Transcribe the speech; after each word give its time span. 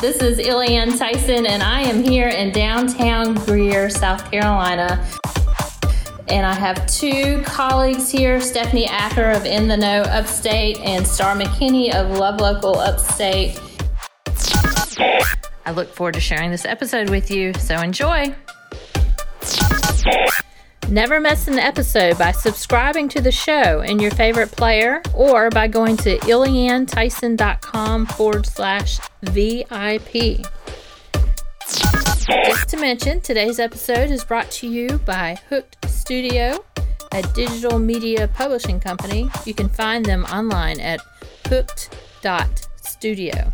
This 0.00 0.22
is 0.22 0.38
Ilian 0.38 0.96
Tyson, 0.96 1.44
and 1.44 1.62
I 1.62 1.82
am 1.82 2.02
here 2.02 2.28
in 2.28 2.52
downtown 2.52 3.34
Greer, 3.34 3.90
South 3.90 4.30
Carolina. 4.30 5.06
And 6.28 6.46
I 6.46 6.54
have 6.54 6.86
two 6.86 7.42
colleagues 7.42 8.10
here 8.10 8.40
Stephanie 8.40 8.86
Acker 8.86 9.28
of 9.28 9.44
In 9.44 9.68
the 9.68 9.76
Know 9.76 10.00
Upstate 10.00 10.78
and 10.78 11.06
Star 11.06 11.36
McKinney 11.36 11.94
of 11.94 12.16
Love 12.16 12.40
Local 12.40 12.78
Upstate. 12.78 13.60
I 15.66 15.72
look 15.74 15.92
forward 15.94 16.14
to 16.14 16.20
sharing 16.20 16.50
this 16.50 16.64
episode 16.64 17.10
with 17.10 17.30
you, 17.30 17.52
so 17.52 17.78
enjoy. 17.82 18.34
Never 20.90 21.20
miss 21.20 21.46
an 21.46 21.60
episode 21.60 22.18
by 22.18 22.32
subscribing 22.32 23.08
to 23.10 23.20
the 23.20 23.30
show 23.30 23.82
in 23.82 24.00
your 24.00 24.10
favorite 24.10 24.50
player 24.50 25.00
or 25.14 25.48
by 25.48 25.68
going 25.68 25.96
to 25.98 26.18
iliantyson.com 26.18 28.06
forward 28.06 28.44
slash 28.44 28.98
VIP. 29.22 30.44
Just 32.44 32.68
to 32.70 32.76
mention, 32.76 33.20
today's 33.20 33.60
episode 33.60 34.10
is 34.10 34.24
brought 34.24 34.50
to 34.50 34.66
you 34.66 34.98
by 35.04 35.38
Hooked 35.48 35.88
Studio, 35.88 36.64
a 37.12 37.22
digital 37.34 37.78
media 37.78 38.26
publishing 38.26 38.80
company. 38.80 39.30
You 39.44 39.54
can 39.54 39.68
find 39.68 40.04
them 40.04 40.24
online 40.24 40.80
at 40.80 41.00
hooked.studio. 41.46 43.52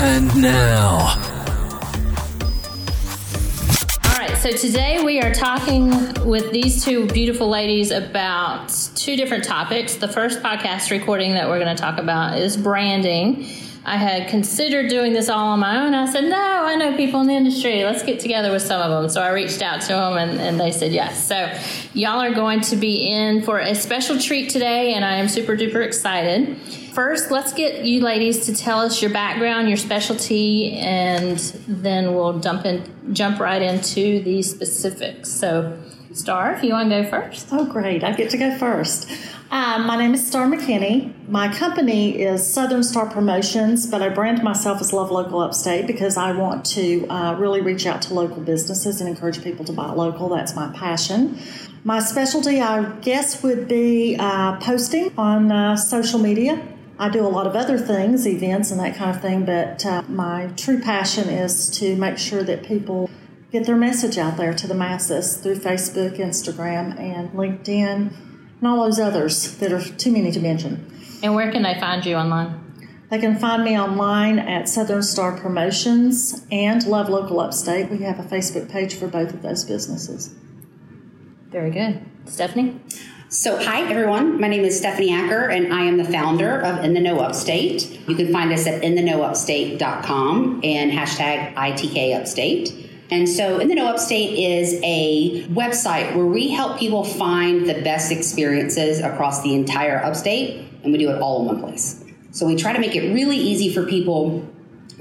And 0.00 0.40
now, 0.40 1.27
so 4.50 4.56
today 4.56 5.02
we 5.04 5.20
are 5.20 5.34
talking 5.34 5.90
with 6.24 6.50
these 6.52 6.82
two 6.82 7.06
beautiful 7.08 7.50
ladies 7.50 7.90
about 7.90 8.68
two 8.94 9.14
different 9.14 9.44
topics. 9.44 9.96
The 9.96 10.08
first 10.08 10.42
podcast 10.42 10.90
recording 10.90 11.34
that 11.34 11.48
we're 11.48 11.58
going 11.58 11.76
to 11.76 11.80
talk 11.80 11.98
about 11.98 12.38
is 12.38 12.56
branding. 12.56 13.46
I 13.84 13.96
had 13.96 14.28
considered 14.28 14.88
doing 14.88 15.12
this 15.12 15.28
all 15.28 15.48
on 15.48 15.60
my 15.60 15.84
own. 15.84 15.92
I 15.92 16.10
said, 16.10 16.24
no, 16.24 16.36
I 16.36 16.76
know 16.76 16.96
people 16.96 17.20
in 17.20 17.26
the 17.26 17.34
industry. 17.34 17.84
Let's 17.84 18.02
get 18.02 18.20
together 18.20 18.50
with 18.50 18.62
some 18.62 18.80
of 18.80 18.90
them. 18.90 19.10
So 19.10 19.20
I 19.20 19.32
reached 19.32 19.60
out 19.60 19.82
to 19.82 19.88
them 19.88 20.16
and, 20.16 20.40
and 20.40 20.58
they 20.58 20.70
said 20.70 20.92
yes. 20.92 21.28
So 21.28 21.52
y'all 21.92 22.20
are 22.20 22.32
going 22.32 22.62
to 22.62 22.76
be 22.76 23.06
in 23.06 23.42
for 23.42 23.58
a 23.58 23.74
special 23.74 24.18
treat 24.18 24.48
today, 24.48 24.94
and 24.94 25.04
I 25.04 25.16
am 25.16 25.28
super 25.28 25.56
duper 25.58 25.84
excited 25.84 26.56
first, 26.98 27.30
let's 27.30 27.52
get 27.52 27.84
you 27.84 28.00
ladies 28.00 28.44
to 28.46 28.52
tell 28.52 28.80
us 28.80 29.00
your 29.00 29.12
background, 29.12 29.68
your 29.68 29.76
specialty, 29.76 30.72
and 30.72 31.38
then 31.68 32.12
we'll 32.12 32.40
jump 32.40 32.64
in, 32.64 32.82
jump 33.14 33.38
right 33.38 33.62
into 33.62 34.20
the 34.24 34.42
specifics. 34.42 35.30
So, 35.30 35.80
Star, 36.12 36.54
if 36.54 36.64
you 36.64 36.72
want 36.72 36.90
to 36.90 37.02
go 37.02 37.08
first. 37.08 37.50
Oh, 37.52 37.66
great! 37.66 38.02
I 38.02 38.10
get 38.14 38.30
to 38.30 38.36
go 38.36 38.58
first. 38.58 39.08
Um, 39.52 39.86
my 39.86 39.96
name 39.96 40.12
is 40.12 40.26
Star 40.26 40.48
McKinney. 40.48 41.28
My 41.28 41.54
company 41.54 42.20
is 42.20 42.52
Southern 42.52 42.82
Star 42.82 43.08
Promotions, 43.08 43.86
but 43.86 44.02
I 44.02 44.08
brand 44.08 44.42
myself 44.42 44.80
as 44.80 44.92
Love 44.92 45.12
Local 45.12 45.38
Upstate 45.38 45.86
because 45.86 46.16
I 46.16 46.32
want 46.32 46.64
to 46.66 47.06
uh, 47.06 47.36
really 47.36 47.60
reach 47.60 47.86
out 47.86 48.02
to 48.02 48.14
local 48.14 48.42
businesses 48.42 49.00
and 49.00 49.08
encourage 49.08 49.40
people 49.44 49.64
to 49.66 49.72
buy 49.72 49.92
local. 49.92 50.30
That's 50.30 50.56
my 50.56 50.68
passion. 50.74 51.38
My 51.84 52.00
specialty, 52.00 52.60
I 52.60 52.90
guess, 53.02 53.40
would 53.44 53.68
be 53.68 54.16
uh, 54.18 54.58
posting 54.58 55.16
on 55.16 55.52
uh, 55.52 55.76
social 55.76 56.18
media 56.18 56.60
I 57.00 57.08
do 57.08 57.24
a 57.24 57.28
lot 57.28 57.46
of 57.46 57.54
other 57.54 57.78
things, 57.78 58.26
events 58.26 58.72
and 58.72 58.80
that 58.80 58.96
kind 58.96 59.14
of 59.14 59.22
thing, 59.22 59.44
but 59.44 59.86
uh, 59.86 60.02
my 60.08 60.48
true 60.56 60.80
passion 60.80 61.28
is 61.28 61.70
to 61.78 61.94
make 61.94 62.18
sure 62.18 62.42
that 62.42 62.64
people 62.64 63.08
get 63.52 63.66
their 63.66 63.76
message 63.76 64.18
out 64.18 64.36
there 64.36 64.52
to 64.52 64.66
the 64.66 64.74
masses 64.74 65.36
through 65.36 65.56
Facebook, 65.56 66.18
Instagram, 66.18 66.98
and 66.98 67.30
LinkedIn, 67.30 68.12
and 68.58 68.66
all 68.66 68.82
those 68.82 68.98
others 68.98 69.56
that 69.58 69.72
are 69.72 69.80
too 69.80 70.10
many 70.10 70.32
to 70.32 70.40
mention. 70.40 70.92
And 71.22 71.34
where 71.34 71.52
can 71.52 71.62
they 71.62 71.78
find 71.78 72.04
you 72.04 72.16
online? 72.16 72.64
They 73.10 73.18
can 73.18 73.38
find 73.38 73.64
me 73.64 73.78
online 73.78 74.38
at 74.38 74.68
Southern 74.68 75.02
Star 75.02 75.38
Promotions 75.38 76.44
and 76.50 76.84
Love 76.86 77.08
Local 77.08 77.40
Upstate. 77.40 77.90
We 77.90 77.98
have 77.98 78.18
a 78.18 78.24
Facebook 78.24 78.68
page 78.68 78.96
for 78.96 79.06
both 79.06 79.32
of 79.32 79.40
those 79.40 79.64
businesses. 79.64 80.34
Very 81.48 81.70
good. 81.70 82.04
Stephanie? 82.26 82.80
So, 83.30 83.62
hi 83.62 83.82
everyone. 83.82 84.40
My 84.40 84.48
name 84.48 84.64
is 84.64 84.78
Stephanie 84.78 85.12
Acker, 85.12 85.50
and 85.50 85.70
I 85.70 85.82
am 85.82 85.98
the 85.98 86.04
founder 86.04 86.62
of 86.62 86.82
In 86.82 86.94
the 86.94 87.00
Know 87.00 87.18
Upstate. 87.18 88.00
You 88.08 88.16
can 88.16 88.32
find 88.32 88.50
us 88.54 88.66
at 88.66 88.80
intheknowupstate.com 88.80 90.60
and 90.64 90.90
hashtag 90.90 91.52
ITK 91.52 92.18
Upstate. 92.18 92.90
And 93.10 93.28
so, 93.28 93.58
In 93.58 93.68
the 93.68 93.74
Know 93.74 93.88
Upstate 93.88 94.38
is 94.38 94.80
a 94.82 95.44
website 95.48 96.16
where 96.16 96.24
we 96.24 96.48
help 96.48 96.78
people 96.78 97.04
find 97.04 97.68
the 97.68 97.74
best 97.82 98.10
experiences 98.10 99.00
across 99.00 99.42
the 99.42 99.54
entire 99.54 100.02
upstate, 100.02 100.66
and 100.82 100.90
we 100.90 100.98
do 100.98 101.10
it 101.10 101.20
all 101.20 101.42
in 101.42 101.48
one 101.48 101.60
place. 101.60 102.02
So, 102.30 102.46
we 102.46 102.56
try 102.56 102.72
to 102.72 102.80
make 102.80 102.96
it 102.96 103.12
really 103.12 103.36
easy 103.36 103.74
for 103.74 103.84
people 103.84 104.48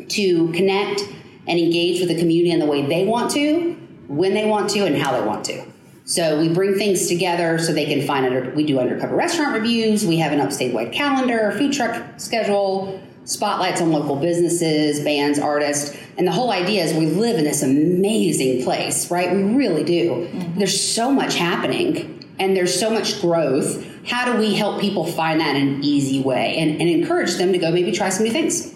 to 0.09 0.51
connect 0.51 0.99
and 1.47 1.57
engage 1.57 2.01
with 2.01 2.09
the 2.09 2.19
community 2.19 2.51
in 2.51 2.59
the 2.59 2.65
way 2.65 2.85
they 2.85 3.05
want 3.05 3.31
to, 3.31 3.75
when 4.09 4.33
they 4.33 4.43
want 4.43 4.69
to, 4.71 4.79
and 4.81 5.01
how 5.01 5.17
they 5.17 5.25
want 5.25 5.45
to. 5.45 5.76
So 6.07 6.39
we 6.39 6.47
bring 6.47 6.75
things 6.75 7.09
together 7.09 7.59
so 7.59 7.73
they 7.73 7.85
can 7.85 8.07
find 8.07 8.25
under. 8.25 8.49
We 8.51 8.65
do 8.65 8.79
undercover 8.79 9.13
restaurant 9.13 9.53
reviews. 9.53 10.05
We 10.05 10.17
have 10.19 10.31
an 10.31 10.39
upstate 10.39 10.73
wide 10.73 10.93
calendar, 10.93 11.51
food 11.57 11.73
truck 11.73 12.17
schedule, 12.17 13.01
spotlights 13.25 13.81
on 13.81 13.91
local 13.91 14.15
businesses, 14.15 15.01
bands, 15.01 15.37
artists, 15.37 15.97
and 16.17 16.25
the 16.25 16.31
whole 16.31 16.49
idea 16.49 16.85
is 16.85 16.93
we 16.93 17.07
live 17.07 17.37
in 17.37 17.43
this 17.43 17.61
amazing 17.61 18.63
place, 18.63 19.11
right? 19.11 19.35
We 19.35 19.43
really 19.43 19.83
do. 19.83 20.11
Mm-hmm. 20.11 20.59
There's 20.59 20.81
so 20.81 21.11
much 21.11 21.35
happening, 21.35 22.25
and 22.39 22.55
there's 22.55 22.79
so 22.79 22.89
much 22.89 23.19
growth. 23.19 23.85
How 24.07 24.31
do 24.31 24.39
we 24.39 24.55
help 24.55 24.79
people 24.79 25.05
find 25.05 25.41
that 25.41 25.57
in 25.57 25.67
an 25.67 25.83
easy 25.83 26.21
way 26.21 26.55
and, 26.57 26.79
and 26.79 26.89
encourage 26.89 27.35
them 27.35 27.51
to 27.51 27.57
go 27.57 27.69
maybe 27.69 27.91
try 27.91 28.07
some 28.07 28.23
new 28.23 28.31
things? 28.31 28.73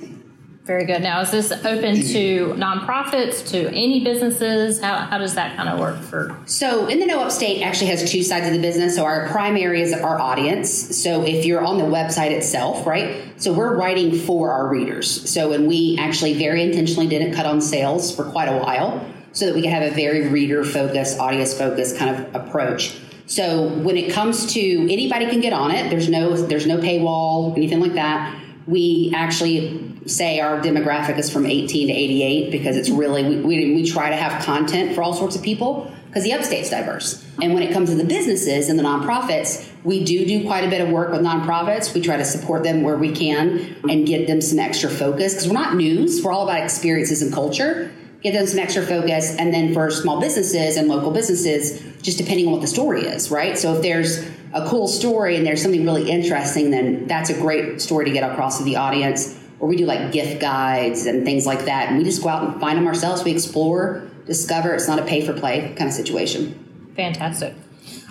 Very 0.64 0.86
good. 0.86 1.02
Now, 1.02 1.22
is 1.22 1.32
this 1.32 1.52
open 1.52 1.96
to 1.96 2.54
nonprofits, 2.56 3.50
to 3.50 3.68
any 3.70 4.04
businesses? 4.04 4.80
How, 4.80 4.98
how 4.98 5.18
does 5.18 5.34
that 5.34 5.56
kind 5.58 5.68
of 5.68 5.80
work 5.80 6.00
for? 6.00 6.38
So, 6.46 6.86
In 6.86 7.00
the 7.00 7.08
Know 7.08 7.20
Upstate 7.24 7.64
actually 7.64 7.88
has 7.88 8.10
two 8.10 8.22
sides 8.22 8.46
of 8.46 8.54
the 8.54 8.62
business. 8.62 8.96
So, 8.96 9.04
our 9.04 9.28
primary 9.30 9.82
is 9.82 9.92
our 9.92 10.20
audience. 10.20 10.72
So, 10.72 11.24
if 11.26 11.48
you're 11.48 11.66
on 11.66 11.80
the 11.80 11.86
website 11.86 12.30
itself, 12.30 12.86
right? 12.86 13.34
So, 13.42 13.52
we're 13.52 13.76
writing 13.76 14.16
for 14.20 14.52
our 14.52 14.68
readers. 14.68 15.28
So, 15.28 15.52
and 15.52 15.68
we 15.68 15.98
actually 16.00 16.36
very 16.36 16.62
intentionally 16.62 17.08
didn't 17.08 17.34
cut 17.34 17.48
on 17.48 17.60
sales 17.60 18.16
for 18.16 18.24
quite 18.24 18.48
a 18.48 18.60
while 18.60 19.04
so 19.32 19.48
that 19.48 19.56
we 19.56 19.64
could 19.64 19.72
have 19.72 19.92
a 19.92 19.96
very 19.96 20.28
reader 20.28 20.64
focused, 20.64 21.18
audience 21.18 21.58
focused 21.58 21.98
kind 21.98 22.16
of 22.16 22.36
approach. 22.36 23.00
So, 23.26 23.68
when 23.68 23.98
it 23.98 24.14
comes 24.14 24.54
to 24.54 24.94
anybody 24.94 25.26
can 25.26 25.42
get 25.42 25.54
on 25.54 25.72
it, 25.72 25.90
there's 25.90 26.08
no 26.08 26.38
there's 26.38 26.68
no 26.68 26.78
paywall, 26.78 27.58
anything 27.58 27.80
like 27.80 27.94
that 27.94 28.38
we 28.68 29.12
actually 29.16 30.00
say 30.06 30.40
our 30.40 30.60
demographic 30.60 31.18
is 31.18 31.32
from 31.32 31.46
18 31.46 31.88
to 31.88 31.94
88 31.94 32.52
because 32.52 32.78
it's 32.78 32.90
really 32.90 33.24
we, 33.24 33.42
we, 33.42 33.76
we 33.76 33.86
try 33.90 34.10
to 34.10 34.16
have 34.16 34.44
content 34.44 34.96
for 34.96 35.02
all 35.02 35.14
sorts 35.14 35.36
of 35.36 35.42
people 35.42 35.92
because 36.08 36.24
the 36.24 36.34
upstate's 36.34 36.70
diverse. 36.70 37.26
And 37.42 37.54
when 37.54 37.64
it 37.64 37.74
comes 37.74 37.90
to 37.90 37.96
the 37.96 38.04
businesses 38.04 38.70
and 38.70 38.78
the 38.78 38.84
nonprofits 38.84 39.72
we 39.84 40.04
do 40.04 40.26
do 40.26 40.46
quite 40.46 40.64
a 40.64 40.70
bit 40.70 40.82
of 40.82 40.90
work 40.90 41.12
with 41.12 41.22
nonprofits. 41.22 41.94
We 41.94 42.02
try 42.02 42.18
to 42.18 42.26
support 42.26 42.64
them 42.64 42.84
where 42.84 42.98
we 42.98 43.12
can 43.12 43.76
and 43.90 44.06
get 44.06 44.28
them 44.28 44.42
some 44.42 44.60
extra 44.60 44.90
focus 44.90 45.34
because 45.34 45.48
we're 45.48 45.54
not 45.54 45.76
news. 45.76 46.24
We're 46.24 46.32
all 46.32 46.44
about 46.44 46.64
experiences 46.64 47.22
and 47.22 47.34
culture. 47.34 47.92
Get 48.22 48.34
them 48.34 48.46
some 48.46 48.60
extra 48.60 48.84
focus. 48.84 49.36
And 49.38 49.52
then 49.52 49.74
for 49.74 49.90
small 49.90 50.20
businesses 50.20 50.78
and 50.78 50.88
local 50.88 51.12
businesses 51.12 51.82
just 52.04 52.18
depending 52.18 52.48
on 52.48 52.54
what 52.54 52.62
the 52.62 52.68
story 52.68 53.04
is 53.06 53.32
right? 53.32 53.58
So 53.58 53.76
if 53.76 53.82
there's 53.82 54.24
a 54.54 54.68
cool 54.68 54.88
story 54.88 55.38
and 55.38 55.46
there's 55.46 55.62
something 55.62 55.84
really 55.86 56.10
interesting, 56.10 56.72
then 56.72 57.08
that's 57.08 57.30
a 57.30 57.34
great 57.34 57.82
story 57.82 58.06
to 58.06 58.12
get 58.12 58.30
across 58.30 58.58
to 58.58 58.64
the 58.64 58.76
audience. 58.76 59.38
Or 59.60 59.68
we 59.68 59.76
do 59.76 59.86
like 59.86 60.12
gift 60.12 60.42
guides 60.42 61.06
and 61.06 61.24
things 61.24 61.46
like 61.46 61.66
that. 61.66 61.90
And 61.90 61.98
we 61.98 62.04
just 62.04 62.24
go 62.24 62.30
out 62.30 62.44
and 62.44 62.60
find 62.60 62.78
them 62.78 62.88
ourselves. 62.88 63.24
We 63.24 63.32
explore, 63.32 64.10
discover. 64.26 64.74
It's 64.74 64.88
not 64.88 65.00
a 65.00 65.04
pay 65.04 65.26
for 65.26 65.34
play 65.34 65.74
kind 65.78 65.88
of 65.88 65.94
situation. 65.94 66.92
Fantastic. 66.96 67.54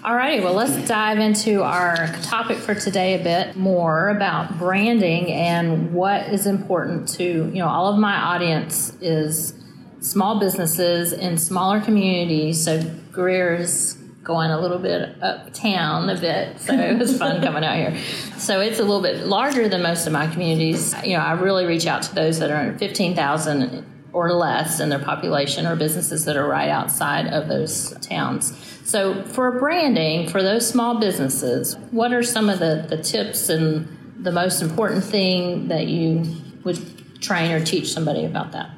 All 0.02 0.14
righty, 0.14 0.42
well, 0.42 0.54
let's 0.54 0.88
dive 0.88 1.18
into 1.18 1.62
our 1.62 2.06
topic 2.22 2.56
for 2.56 2.74
today 2.74 3.20
a 3.20 3.22
bit 3.22 3.54
more 3.54 4.08
about 4.08 4.58
branding 4.58 5.30
and 5.30 5.92
what 5.92 6.28
is 6.28 6.46
important 6.46 7.06
to, 7.16 7.24
you 7.24 7.58
know, 7.58 7.68
all 7.68 7.92
of 7.92 7.98
my 7.98 8.16
audience 8.16 8.96
is 9.02 9.52
small 10.00 10.40
businesses 10.40 11.12
in 11.12 11.36
smaller 11.36 11.80
communities. 11.80 12.64
So 12.64 12.82
Greer 13.12 13.56
is 13.56 13.98
going 14.22 14.50
a 14.50 14.60
little 14.60 14.78
bit 14.78 15.16
uptown 15.22 16.10
a 16.10 16.18
bit. 16.18 16.60
So 16.60 16.74
it 16.74 16.98
was 16.98 17.16
fun 17.16 17.42
coming 17.42 17.64
out 17.64 17.76
here. 17.76 17.96
So 18.36 18.60
it's 18.60 18.78
a 18.78 18.82
little 18.82 19.02
bit 19.02 19.26
larger 19.26 19.68
than 19.68 19.82
most 19.82 20.06
of 20.06 20.12
my 20.12 20.26
communities. 20.26 20.94
You 21.04 21.16
know, 21.16 21.22
I 21.22 21.32
really 21.32 21.64
reach 21.64 21.86
out 21.86 22.02
to 22.04 22.14
those 22.14 22.38
that 22.40 22.50
are 22.50 22.76
15,000 22.78 23.86
or 24.12 24.32
less 24.32 24.80
in 24.80 24.88
their 24.88 24.98
population 24.98 25.66
or 25.66 25.76
businesses 25.76 26.24
that 26.24 26.36
are 26.36 26.46
right 26.46 26.68
outside 26.68 27.26
of 27.28 27.48
those 27.48 27.96
towns. 28.00 28.56
So 28.84 29.22
for 29.24 29.58
branding, 29.58 30.28
for 30.28 30.42
those 30.42 30.68
small 30.68 30.98
businesses, 30.98 31.76
what 31.92 32.12
are 32.12 32.22
some 32.22 32.48
of 32.48 32.58
the, 32.58 32.86
the 32.88 33.00
tips 33.00 33.48
and 33.48 33.96
the 34.18 34.32
most 34.32 34.62
important 34.62 35.04
thing 35.04 35.68
that 35.68 35.86
you 35.86 36.24
would 36.64 37.22
train 37.22 37.52
or 37.52 37.64
teach 37.64 37.92
somebody 37.92 38.24
about 38.24 38.52
that? 38.52 38.70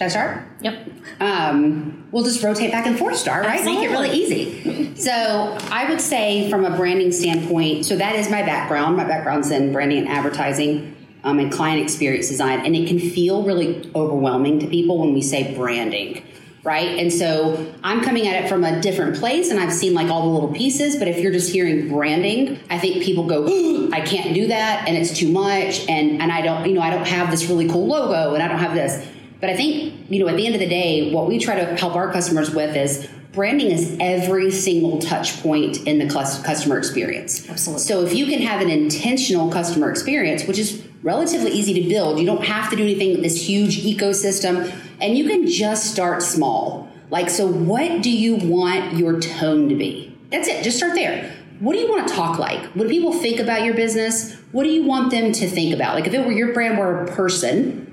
Should 0.00 0.06
I 0.06 0.08
start? 0.08 0.42
Yep. 0.62 0.88
um, 1.20 2.08
we'll 2.10 2.24
just 2.24 2.42
rotate 2.42 2.72
back 2.72 2.86
and 2.86 2.98
forth 2.98 3.16
star 3.16 3.42
right? 3.42 3.62
Make 3.62 3.80
it 3.80 3.90
really 3.90 4.10
easy. 4.10 4.96
So 4.96 5.58
i 5.70 5.88
would 5.90 6.00
say 6.00 6.48
from 6.48 6.64
a 6.64 6.74
branding 6.74 7.12
standpoint 7.12 7.84
so 7.84 7.96
that 7.96 8.16
is 8.16 8.30
my 8.30 8.42
background. 8.42 8.96
My 8.96 9.04
background's 9.04 9.50
in 9.50 9.74
branding 9.74 9.98
and 9.98 10.08
advertising 10.08 10.96
um, 11.22 11.38
and 11.38 11.52
client 11.52 11.82
experience 11.82 12.28
design 12.28 12.64
and 12.64 12.74
it 12.74 12.88
can 12.88 12.98
feel 12.98 13.42
really 13.42 13.90
overwhelming 13.94 14.58
to 14.60 14.66
people 14.66 15.00
when 15.00 15.12
we 15.12 15.20
say 15.20 15.54
branding 15.54 16.24
right? 16.62 16.98
And 16.98 17.12
so 17.12 17.70
i'm 17.84 18.02
coming 18.02 18.26
at 18.26 18.42
it 18.42 18.48
from 18.48 18.64
a 18.64 18.80
different 18.80 19.16
place 19.16 19.50
and 19.50 19.60
i've 19.60 19.72
seen 19.72 19.94
like 19.94 20.08
all 20.08 20.22
the 20.22 20.28
little 20.28 20.52
pieces 20.52 20.96
but 20.96 21.08
if 21.08 21.18
you're 21.18 21.32
just 21.32 21.50
hearing 21.50 21.88
branding 21.88 22.58
i 22.68 22.78
think 22.78 23.02
people 23.02 23.24
go 23.24 23.46
i 23.92 24.00
can't 24.00 24.34
do 24.34 24.46
that 24.48 24.86
and 24.86 24.96
it's 24.96 25.12
too 25.16 25.30
much 25.30 25.86
and 25.88 26.20
and 26.20 26.30
i 26.30 26.42
don't 26.42 26.66
you 26.66 26.74
know 26.74 26.82
i 26.82 26.90
don't 26.90 27.06
have 27.06 27.30
this 27.30 27.48
really 27.48 27.66
cool 27.66 27.86
logo 27.86 28.34
and 28.34 28.42
i 28.42 28.48
don't 28.48 28.58
have 28.58 28.74
this 28.74 29.06
but 29.40 29.50
I 29.50 29.56
think, 29.56 30.10
you 30.10 30.20
know, 30.20 30.28
at 30.28 30.36
the 30.36 30.46
end 30.46 30.54
of 30.54 30.60
the 30.60 30.68
day, 30.68 31.12
what 31.12 31.26
we 31.26 31.38
try 31.38 31.56
to 31.56 31.76
help 31.76 31.96
our 31.96 32.12
customers 32.12 32.50
with 32.50 32.76
is 32.76 33.08
branding 33.32 33.70
is 33.70 33.96
every 34.00 34.50
single 34.50 34.98
touch 34.98 35.40
point 35.42 35.86
in 35.86 35.98
the 35.98 36.08
customer 36.08 36.76
experience. 36.76 37.48
Absolutely. 37.48 37.82
So 37.84 38.04
if 38.04 38.14
you 38.14 38.26
can 38.26 38.42
have 38.42 38.60
an 38.60 38.70
intentional 38.70 39.50
customer 39.50 39.90
experience, 39.90 40.44
which 40.46 40.58
is 40.58 40.84
relatively 41.02 41.52
easy 41.52 41.74
to 41.82 41.88
build, 41.88 42.18
you 42.18 42.26
don't 42.26 42.44
have 42.44 42.70
to 42.70 42.76
do 42.76 42.82
anything 42.82 43.12
with 43.12 43.22
this 43.22 43.48
huge 43.48 43.82
ecosystem, 43.82 44.72
and 45.00 45.16
you 45.16 45.28
can 45.28 45.46
just 45.46 45.92
start 45.92 46.22
small. 46.22 46.88
Like, 47.10 47.30
so 47.30 47.46
what 47.46 48.02
do 48.02 48.10
you 48.10 48.36
want 48.36 48.94
your 48.94 49.20
tone 49.20 49.68
to 49.68 49.74
be? 49.74 50.16
That's 50.30 50.48
it. 50.48 50.62
Just 50.62 50.76
start 50.76 50.94
there. 50.94 51.32
What 51.60 51.74
do 51.74 51.78
you 51.78 51.88
want 51.88 52.08
to 52.08 52.14
talk 52.14 52.38
like? 52.38 52.64
What 52.74 52.84
do 52.84 52.88
people 52.88 53.12
think 53.12 53.38
about 53.38 53.64
your 53.64 53.74
business, 53.74 54.34
what 54.52 54.64
do 54.64 54.70
you 54.70 54.84
want 54.84 55.10
them 55.10 55.32
to 55.32 55.48
think 55.48 55.74
about? 55.74 55.94
Like, 55.94 56.06
if 56.06 56.14
it 56.14 56.24
were 56.24 56.32
your 56.32 56.52
brand 56.52 56.78
were 56.78 57.04
a 57.04 57.12
person, 57.12 57.89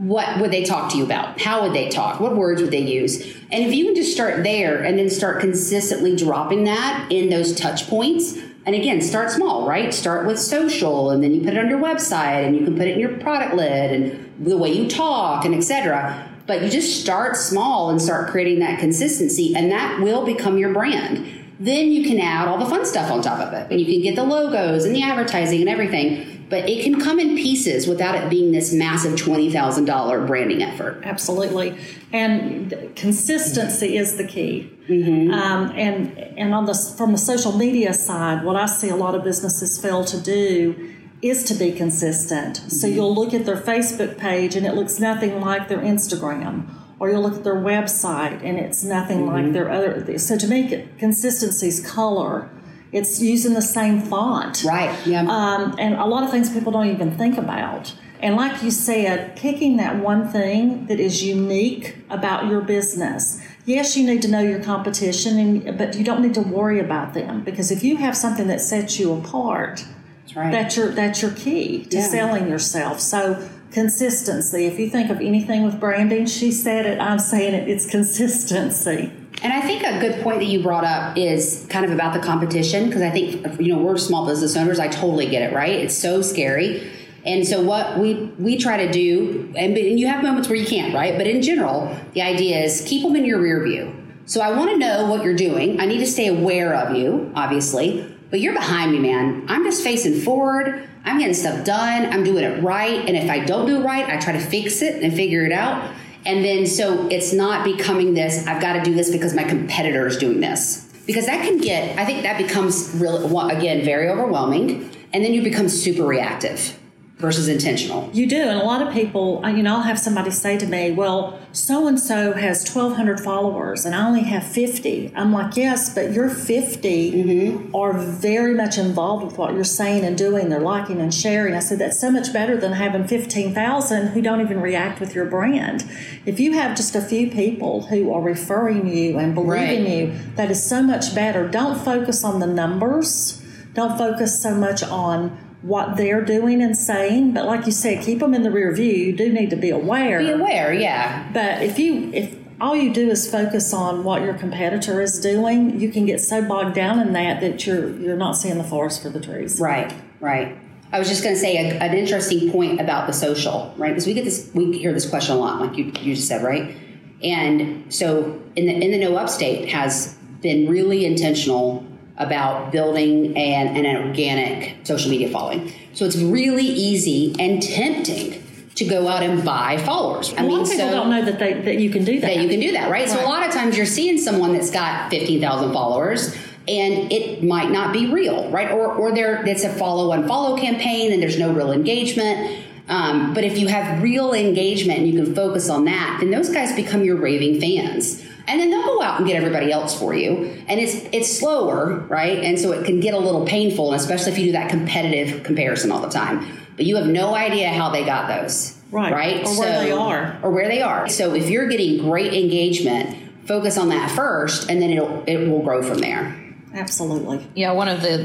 what 0.00 0.40
would 0.40 0.50
they 0.50 0.64
talk 0.64 0.90
to 0.90 0.96
you 0.96 1.04
about? 1.04 1.38
How 1.38 1.62
would 1.62 1.74
they 1.74 1.90
talk? 1.90 2.20
What 2.20 2.34
words 2.34 2.62
would 2.62 2.70
they 2.70 2.80
use? 2.80 3.20
And 3.52 3.62
if 3.62 3.74
you 3.74 3.84
can 3.84 3.94
just 3.94 4.14
start 4.14 4.42
there 4.42 4.82
and 4.82 4.98
then 4.98 5.10
start 5.10 5.40
consistently 5.40 6.16
dropping 6.16 6.64
that 6.64 7.06
in 7.10 7.28
those 7.28 7.54
touch 7.54 7.86
points, 7.86 8.38
and 8.64 8.74
again, 8.74 9.02
start 9.02 9.30
small, 9.30 9.68
right? 9.68 9.92
Start 9.92 10.26
with 10.26 10.38
social, 10.38 11.10
and 11.10 11.22
then 11.22 11.34
you 11.34 11.42
put 11.42 11.52
it 11.52 11.58
on 11.58 11.68
your 11.68 11.80
website, 11.80 12.46
and 12.46 12.56
you 12.56 12.64
can 12.64 12.76
put 12.76 12.86
it 12.86 12.94
in 12.94 13.00
your 13.00 13.18
product 13.18 13.54
lid, 13.54 13.92
and 13.92 14.46
the 14.46 14.56
way 14.56 14.72
you 14.72 14.88
talk, 14.88 15.44
and 15.44 15.54
etc. 15.54 16.30
But 16.46 16.62
you 16.62 16.70
just 16.70 17.02
start 17.02 17.36
small 17.36 17.90
and 17.90 18.00
start 18.00 18.30
creating 18.30 18.60
that 18.60 18.78
consistency, 18.78 19.54
and 19.54 19.70
that 19.70 20.00
will 20.00 20.24
become 20.24 20.56
your 20.56 20.72
brand. 20.72 21.26
Then 21.58 21.88
you 21.88 22.04
can 22.04 22.18
add 22.18 22.48
all 22.48 22.56
the 22.56 22.66
fun 22.66 22.86
stuff 22.86 23.10
on 23.10 23.20
top 23.20 23.40
of 23.40 23.52
it, 23.52 23.70
and 23.70 23.78
you 23.78 23.86
can 23.86 24.02
get 24.02 24.16
the 24.16 24.24
logos 24.24 24.86
and 24.86 24.96
the 24.96 25.02
advertising 25.02 25.60
and 25.60 25.68
everything 25.68 26.29
but 26.50 26.68
it 26.68 26.82
can 26.82 27.00
come 27.00 27.20
in 27.20 27.36
pieces 27.36 27.86
without 27.86 28.16
it 28.16 28.28
being 28.28 28.50
this 28.50 28.72
massive 28.72 29.12
$20,000 29.12 30.26
branding 30.26 30.62
effort. 30.62 31.00
Absolutely. 31.04 31.78
And 32.12 32.92
consistency 32.96 33.96
is 33.96 34.16
the 34.16 34.26
key. 34.26 34.70
Mm-hmm. 34.88 35.32
Um, 35.32 35.70
and 35.76 36.18
and 36.18 36.52
on 36.52 36.64
the 36.64 36.74
from 36.98 37.12
the 37.12 37.18
social 37.18 37.52
media 37.52 37.94
side, 37.94 38.44
what 38.44 38.56
I 38.56 38.66
see 38.66 38.88
a 38.88 38.96
lot 38.96 39.14
of 39.14 39.22
businesses 39.22 39.80
fail 39.80 40.04
to 40.04 40.20
do 40.20 40.92
is 41.22 41.44
to 41.44 41.54
be 41.54 41.70
consistent. 41.70 42.58
Mm-hmm. 42.58 42.68
So 42.70 42.88
you'll 42.88 43.14
look 43.14 43.32
at 43.32 43.46
their 43.46 43.56
Facebook 43.56 44.18
page 44.18 44.56
and 44.56 44.66
it 44.66 44.74
looks 44.74 44.98
nothing 44.98 45.40
like 45.40 45.68
their 45.68 45.78
Instagram, 45.78 46.66
or 46.98 47.08
you'll 47.08 47.22
look 47.22 47.36
at 47.36 47.44
their 47.44 47.54
website 47.54 48.42
and 48.42 48.58
it's 48.58 48.82
nothing 48.82 49.20
mm-hmm. 49.20 49.44
like 49.44 49.52
their 49.52 49.70
other. 49.70 50.18
So 50.18 50.36
to 50.36 50.48
make 50.48 50.98
consistency 50.98 51.68
is 51.68 51.86
color 51.86 52.50
it's 52.92 53.20
using 53.20 53.54
the 53.54 53.62
same 53.62 54.00
font. 54.00 54.64
Right. 54.64 54.94
Yeah. 55.06 55.22
Um, 55.22 55.76
and 55.78 55.94
a 55.94 56.06
lot 56.06 56.24
of 56.24 56.30
things 56.30 56.50
people 56.50 56.72
don't 56.72 56.88
even 56.88 57.16
think 57.16 57.38
about. 57.38 57.94
And 58.22 58.36
like 58.36 58.62
you 58.62 58.70
said, 58.70 59.36
picking 59.36 59.78
that 59.78 59.96
one 59.96 60.28
thing 60.28 60.86
that 60.86 61.00
is 61.00 61.22
unique 61.22 61.96
about 62.10 62.46
your 62.46 62.60
business. 62.60 63.40
Yes, 63.64 63.96
you 63.96 64.06
need 64.06 64.22
to 64.22 64.28
know 64.28 64.40
your 64.40 64.62
competition, 64.62 65.38
and, 65.38 65.78
but 65.78 65.96
you 65.96 66.04
don't 66.04 66.20
need 66.20 66.34
to 66.34 66.42
worry 66.42 66.80
about 66.80 67.14
them 67.14 67.42
because 67.44 67.70
if 67.70 67.82
you 67.82 67.96
have 67.96 68.16
something 68.16 68.46
that 68.48 68.60
sets 68.60 68.98
you 68.98 69.12
apart, 69.12 69.84
that's, 70.22 70.36
right. 70.36 70.50
that's 70.50 70.76
your 70.76 70.88
that's 70.88 71.22
your 71.22 71.30
key 71.32 71.84
to 71.86 71.98
yeah. 71.98 72.08
selling 72.08 72.48
yourself. 72.48 73.00
So 73.00 73.48
consistency. 73.70 74.66
If 74.66 74.78
you 74.78 74.90
think 74.90 75.10
of 75.10 75.20
anything 75.20 75.64
with 75.64 75.78
branding, 75.78 76.26
she 76.26 76.50
said 76.50 76.86
it. 76.86 77.00
I'm 77.00 77.18
saying 77.18 77.54
it. 77.54 77.68
It's 77.68 77.88
consistency. 77.88 79.12
And 79.42 79.52
I 79.52 79.60
think 79.60 79.82
a 79.82 79.98
good 80.00 80.22
point 80.22 80.38
that 80.40 80.46
you 80.46 80.62
brought 80.62 80.84
up 80.84 81.16
is 81.16 81.66
kind 81.70 81.84
of 81.84 81.90
about 81.90 82.12
the 82.12 82.20
competition 82.20 82.86
because 82.86 83.02
I 83.02 83.10
think 83.10 83.60
you 83.60 83.74
know 83.74 83.82
we're 83.82 83.96
small 83.96 84.26
business 84.26 84.56
owners. 84.56 84.78
I 84.78 84.88
totally 84.88 85.26
get 85.26 85.42
it. 85.42 85.54
Right? 85.54 85.72
It's 85.72 85.96
so 85.96 86.22
scary. 86.22 86.90
And 87.24 87.46
so 87.46 87.62
what 87.62 87.98
we 87.98 88.14
we 88.38 88.56
try 88.56 88.84
to 88.84 88.90
do, 88.90 89.52
and, 89.56 89.76
and 89.76 90.00
you 90.00 90.06
have 90.08 90.22
moments 90.22 90.48
where 90.48 90.56
you 90.56 90.66
can't, 90.66 90.94
right? 90.94 91.16
But 91.16 91.26
in 91.26 91.42
general, 91.42 91.96
the 92.12 92.22
idea 92.22 92.60
is 92.60 92.82
keep 92.86 93.02
them 93.02 93.16
in 93.16 93.24
your 93.24 93.40
rear 93.40 93.62
view. 93.64 93.94
So 94.26 94.40
I 94.40 94.56
want 94.56 94.70
to 94.70 94.78
know 94.78 95.06
what 95.06 95.24
you're 95.24 95.34
doing. 95.34 95.80
I 95.80 95.86
need 95.86 95.98
to 95.98 96.06
stay 96.06 96.28
aware 96.28 96.74
of 96.74 96.96
you, 96.96 97.32
obviously. 97.34 98.06
But 98.30 98.40
you're 98.40 98.54
behind 98.54 98.92
me, 98.92 98.98
man. 99.00 99.44
I'm 99.48 99.64
just 99.64 99.82
facing 99.82 100.20
forward. 100.20 100.88
I'm 101.04 101.18
getting 101.18 101.34
stuff 101.34 101.64
done. 101.64 102.06
I'm 102.12 102.22
doing 102.22 102.44
it 102.44 102.62
right. 102.62 103.00
And 103.00 103.16
if 103.16 103.28
I 103.28 103.40
don't 103.40 103.66
do 103.66 103.80
it 103.80 103.84
right, 103.84 104.08
I 104.08 104.18
try 104.18 104.32
to 104.32 104.38
fix 104.38 104.82
it 104.82 105.02
and 105.02 105.12
figure 105.12 105.44
it 105.44 105.52
out. 105.52 105.92
And 106.26 106.44
then 106.44 106.66
so 106.66 107.08
it's 107.08 107.32
not 107.32 107.64
becoming 107.64 108.14
this, 108.14 108.46
I've 108.46 108.60
got 108.60 108.74
to 108.74 108.82
do 108.82 108.94
this 108.94 109.10
because 109.10 109.34
my 109.34 109.44
competitor 109.44 110.06
is 110.06 110.16
doing 110.16 110.40
this. 110.40 110.86
Because 111.06 111.26
that 111.26 111.44
can 111.44 111.58
get, 111.58 111.98
I 111.98 112.04
think 112.04 112.22
that 112.22 112.38
becomes 112.38 112.90
really, 112.94 113.24
again, 113.56 113.84
very 113.84 114.08
overwhelming. 114.08 114.90
And 115.12 115.24
then 115.24 115.34
you 115.34 115.42
become 115.42 115.68
super 115.68 116.04
reactive 116.04 116.79
versus 117.20 117.48
intentional. 117.48 118.08
You 118.12 118.26
do, 118.26 118.40
and 118.40 118.60
a 118.60 118.64
lot 118.64 118.80
of 118.80 118.92
people, 118.92 119.42
you 119.46 119.62
know, 119.62 119.76
I'll 119.76 119.82
have 119.82 119.98
somebody 119.98 120.30
say 120.30 120.56
to 120.58 120.66
me, 120.66 120.90
"Well, 120.90 121.38
so 121.52 121.86
and 121.86 122.00
so 122.00 122.32
has 122.32 122.64
1,200 122.64 123.20
followers, 123.20 123.84
and 123.84 123.94
I 123.94 124.06
only 124.06 124.22
have 124.22 124.44
50." 124.44 125.12
I'm 125.14 125.32
like, 125.32 125.56
"Yes, 125.56 125.94
but 125.94 126.12
your 126.12 126.30
50 126.30 127.12
mm-hmm. 127.12 127.76
are 127.76 127.92
very 127.92 128.54
much 128.54 128.78
involved 128.78 129.24
with 129.24 129.36
what 129.36 129.54
you're 129.54 129.64
saying 129.64 130.04
and 130.04 130.16
doing. 130.16 130.48
They're 130.48 130.60
liking 130.60 131.00
and 131.00 131.12
sharing." 131.12 131.54
I 131.54 131.60
said, 131.60 131.78
"That's 131.78 132.00
so 132.00 132.10
much 132.10 132.32
better 132.32 132.56
than 132.56 132.72
having 132.72 133.06
15,000 133.06 134.08
who 134.08 134.22
don't 134.22 134.40
even 134.40 134.60
react 134.60 134.98
with 134.98 135.14
your 135.14 135.26
brand. 135.26 135.84
If 136.24 136.40
you 136.40 136.52
have 136.54 136.76
just 136.76 136.96
a 136.96 137.02
few 137.02 137.30
people 137.30 137.82
who 137.86 138.12
are 138.12 138.22
referring 138.22 138.88
you 138.88 139.18
and 139.18 139.34
believing 139.34 139.84
right. 139.84 139.88
you, 139.88 140.14
that 140.36 140.50
is 140.50 140.62
so 140.62 140.82
much 140.82 141.14
better. 141.14 141.46
Don't 141.46 141.78
focus 141.78 142.24
on 142.24 142.40
the 142.40 142.46
numbers. 142.46 143.42
Don't 143.74 143.98
focus 143.98 144.42
so 144.42 144.54
much 144.54 144.82
on." 144.82 145.49
What 145.62 145.96
they're 145.96 146.24
doing 146.24 146.62
and 146.62 146.76
saying. 146.76 147.34
But 147.34 147.46
like 147.46 147.66
you 147.66 147.72
said, 147.72 148.02
keep 148.02 148.20
them 148.20 148.34
in 148.34 148.42
the 148.42 148.50
rear 148.50 148.74
view. 148.74 148.92
You 148.92 149.16
do 149.16 149.32
need 149.32 149.50
to 149.50 149.56
be 149.56 149.70
aware. 149.70 150.20
Be 150.20 150.30
aware, 150.30 150.72
yeah. 150.72 151.30
But 151.32 151.62
if 151.62 151.78
you 151.78 152.10
if 152.12 152.34
all 152.60 152.76
you 152.76 152.92
do 152.92 153.10
is 153.10 153.30
focus 153.30 153.72
on 153.72 154.04
what 154.04 154.22
your 154.22 154.34
competitor 154.34 155.00
is 155.00 155.18
doing, 155.20 155.80
you 155.80 155.90
can 155.90 156.06
get 156.06 156.20
so 156.20 156.46
bogged 156.46 156.74
down 156.74 156.98
in 156.98 157.12
that 157.12 157.40
that 157.40 157.66
you're 157.66 157.94
you're 157.98 158.16
not 158.16 158.36
seeing 158.36 158.58
the 158.58 158.64
forest 158.64 159.02
for 159.02 159.10
the 159.10 159.20
trees. 159.20 159.60
Right, 159.60 159.94
right. 160.20 160.58
I 160.92 160.98
was 160.98 161.08
just 161.08 161.22
going 161.22 161.34
to 161.34 161.40
say 161.40 161.56
a, 161.56 161.78
an 161.78 161.96
interesting 161.96 162.50
point 162.50 162.80
about 162.80 163.06
the 163.06 163.12
social, 163.12 163.72
right? 163.76 163.90
Because 163.90 164.06
we 164.06 164.14
get 164.14 164.24
this, 164.24 164.50
we 164.54 164.76
hear 164.76 164.92
this 164.92 165.08
question 165.08 165.36
a 165.36 165.38
lot, 165.38 165.60
like 165.60 165.76
you, 165.76 165.84
you 166.00 166.16
just 166.16 166.26
said, 166.26 166.42
right? 166.42 166.76
And 167.22 167.92
so 167.94 168.42
in 168.56 168.66
the 168.66 168.72
In 168.72 168.90
the 168.90 168.98
Know 168.98 169.16
Upstate 169.16 169.68
has 169.68 170.16
been 170.40 170.68
really 170.68 171.04
intentional 171.04 171.86
about 172.20 172.70
building 172.70 173.36
an, 173.36 173.76
an 173.76 174.06
organic 174.06 174.86
social 174.86 175.10
media 175.10 175.28
following. 175.28 175.72
So 175.94 176.04
it's 176.04 176.16
really 176.16 176.66
easy 176.66 177.34
and 177.40 177.60
tempting 177.60 178.44
to 178.76 178.84
go 178.84 179.08
out 179.08 179.24
and 179.24 179.44
buy 179.44 179.76
followers. 179.78 180.32
I 180.38 180.42
mean, 180.42 180.64
people 180.64 180.66
so, 180.66 180.90
don't 180.92 181.10
know 181.10 181.24
that 181.24 181.40
they, 181.40 181.54
that 181.54 181.78
you 181.78 181.90
can 181.90 182.04
do 182.04 182.20
that. 182.20 182.28
That 182.28 182.42
you 182.42 182.48
can 182.48 182.60
do 182.60 182.72
that, 182.72 182.84
right? 182.84 183.08
right? 183.08 183.08
So 183.08 183.20
a 183.20 183.26
lot 183.26 183.44
of 183.44 183.52
times 183.52 183.76
you're 183.76 183.86
seeing 183.86 184.18
someone 184.18 184.52
that's 184.52 184.70
got 184.70 185.10
fifteen 185.10 185.40
thousand 185.40 185.72
followers. 185.72 186.36
And 186.68 187.10
it 187.10 187.42
might 187.42 187.70
not 187.70 187.92
be 187.92 188.12
real, 188.12 188.48
right? 188.50 188.70
Or, 188.70 188.92
or 188.92 189.12
there, 189.12 189.44
it's 189.44 189.64
a 189.64 189.70
follow 189.70 190.12
and 190.12 190.22
unfollow 190.22 190.60
campaign 190.60 191.10
and 191.10 191.20
there's 191.20 191.38
no 191.38 191.50
real 191.50 191.72
engagement. 191.72 192.64
Um, 192.88 193.34
but 193.34 193.42
if 193.42 193.58
you 193.58 193.66
have 193.66 194.02
real 194.02 194.34
engagement 194.34 195.00
and 195.00 195.08
you 195.08 195.24
can 195.24 195.34
focus 195.34 195.68
on 195.68 195.86
that, 195.86 196.18
then 196.20 196.30
those 196.30 196.50
guys 196.50 196.76
become 196.76 197.02
your 197.02 197.16
raving 197.16 197.60
fans 197.60 198.22
and 198.46 198.60
then 198.60 198.70
they'll 198.70 198.84
go 198.84 199.02
out 199.02 199.18
and 199.18 199.26
get 199.26 199.36
everybody 199.36 199.72
else 199.72 199.98
for 199.98 200.14
you. 200.14 200.62
And 200.68 200.80
it's 200.80 200.94
it's 201.12 201.38
slower 201.38 202.00
right? 202.08 202.38
And 202.38 202.58
so 202.58 202.72
it 202.72 202.84
can 202.84 203.00
get 203.00 203.14
a 203.14 203.18
little 203.18 203.46
painful 203.46 203.92
and 203.92 204.00
especially 204.00 204.32
if 204.32 204.38
you 204.38 204.46
do 204.46 204.52
that 204.52 204.70
competitive 204.70 205.42
comparison 205.42 205.90
all 205.90 206.00
the 206.00 206.08
time. 206.08 206.46
But 206.76 206.86
you 206.86 206.96
have 206.96 207.06
no 207.06 207.34
idea 207.34 207.70
how 207.70 207.90
they 207.90 208.04
got 208.04 208.28
those 208.28 208.78
right. 208.90 209.12
right? 209.12 209.46
Or 209.46 209.58
where 209.58 209.78
so, 209.78 209.84
they 209.84 209.92
are. 209.92 210.38
or 210.42 210.50
where 210.50 210.68
they 210.68 210.82
are. 210.82 211.08
So 211.08 211.34
if 211.34 211.50
you're 211.50 211.68
getting 211.68 211.98
great 211.98 212.32
engagement 212.32 213.16
focus 213.46 213.76
on 213.76 213.88
that 213.88 214.10
first 214.10 214.70
and 214.70 214.80
then 214.80 214.90
it'll 214.90 215.24
it 215.26 215.48
will 215.48 215.62
grow 215.62 215.82
from 215.82 215.98
there. 215.98 216.36
Absolutely. 216.72 217.44
Yeah, 217.56 217.72
one 217.72 217.88
of 217.88 218.00
the, 218.00 218.16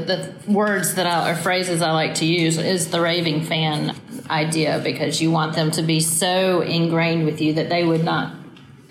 the 0.46 0.52
words 0.52 0.94
that 0.94 1.06
I, 1.06 1.30
or 1.30 1.34
phrases 1.34 1.82
I 1.82 1.90
like 1.90 2.14
to 2.16 2.24
use 2.24 2.58
is 2.58 2.90
the 2.90 3.00
raving 3.00 3.42
fan 3.42 3.96
idea 4.30 4.80
because 4.84 5.20
you 5.20 5.32
want 5.32 5.54
them 5.56 5.72
to 5.72 5.82
be 5.82 5.98
so 5.98 6.60
ingrained 6.60 7.24
with 7.24 7.40
you 7.40 7.54
that 7.54 7.68
they 7.68 7.84
would 7.84 8.04
not 8.04 8.34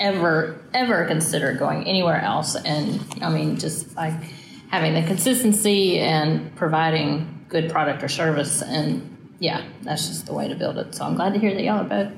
ever 0.06 0.62
ever 0.74 1.06
consider 1.06 1.54
going 1.54 1.86
anywhere 1.88 2.22
else 2.22 2.56
and 2.56 3.00
i 3.22 3.30
mean 3.30 3.58
just 3.58 3.96
like 3.96 4.14
having 4.70 4.94
the 4.94 5.04
consistency 5.04 6.00
and 6.00 6.56
providing 6.56 7.46
good 7.50 7.70
product 7.72 8.04
or 8.04 8.08
service 8.10 8.62
and 8.62 9.16
yeah, 9.40 9.64
that's 9.82 10.08
just 10.08 10.26
the 10.26 10.34
way 10.34 10.48
to 10.48 10.56
build 10.56 10.78
it. 10.78 10.96
So 10.96 11.06
I'm 11.06 11.16
glad 11.16 11.34
to 11.34 11.40
hear 11.40 11.54
that 11.54 11.62
y'all 11.62 11.82
are 11.82 11.84
both 11.84 12.14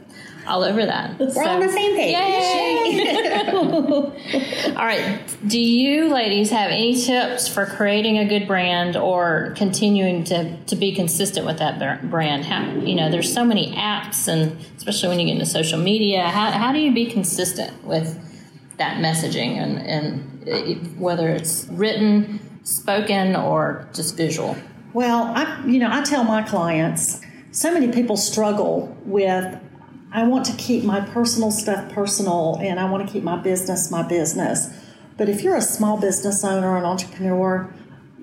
all 0.48 0.64
over 0.64 0.86
that. 0.86 1.20
We're 1.20 1.44
on 1.44 1.60
the 1.60 1.70
same 1.70 1.96
page. 1.96 2.14
Yay! 2.14 3.48
all 4.76 4.86
right. 4.86 5.20
Do 5.46 5.60
you 5.60 6.10
ladies 6.10 6.50
have 6.52 6.72
any 6.72 6.96
tips 7.00 7.48
for 7.48 7.66
creating 7.66 8.18
a 8.18 8.26
good 8.28 8.48
brand 8.48 8.96
or 8.96 9.54
continuing 9.58 10.24
to, 10.26 10.58
to 10.66 10.76
be 10.76 10.94
consistent 10.94 11.46
with 11.46 11.60
that 11.60 12.10
brand? 12.10 12.46
How, 12.46 12.72
you 12.80 12.96
know, 12.96 13.10
there's 13.12 13.32
so 13.34 13.44
many 13.44 13.74
apps, 13.76 14.28
and 14.28 14.58
especially 14.78 15.10
when 15.10 15.20
you 15.20 15.26
get 15.28 15.34
into 15.34 15.46
social 15.46 15.80
media, 15.80 16.28
how, 16.28 16.52
how 16.52 16.72
do 16.72 16.80
you 16.80 16.94
be 16.94 17.06
consistent 17.06 17.84
with 17.84 18.24
that 18.78 18.98
messaging 18.98 19.58
and, 19.58 19.80
and 19.80 20.50
uh, 20.50 20.90
whether 21.00 21.30
it's 21.30 21.66
written, 21.72 22.40
spoken, 22.64 23.36
or 23.36 23.88
just 23.94 24.16
visual? 24.16 24.56
Well, 24.94 25.32
I, 25.36 25.64
you 25.66 25.80
know, 25.80 25.90
I 25.92 26.02
tell 26.04 26.24
my 26.24 26.42
clients, 26.42 27.22
so 27.52 27.74
many 27.74 27.92
people 27.92 28.18
struggle 28.18 28.96
with 29.06 29.60
I 30.18 30.24
want 30.24 30.46
to 30.46 30.54
keep 30.54 30.84
my 30.84 31.00
personal 31.00 31.52
stuff 31.52 31.92
personal 31.94 32.58
and 32.60 32.80
I 32.80 32.90
want 32.90 33.06
to 33.06 33.14
keep 33.14 33.22
my 33.22 33.36
business 33.36 33.92
my 33.92 34.02
business. 34.02 34.68
But 35.16 35.30
if 35.30 35.44
you're 35.44 35.56
a 35.56 35.62
small 35.62 35.96
business 36.00 36.44
owner 36.44 36.76
an 36.76 36.86
entrepreneur, 36.86 37.72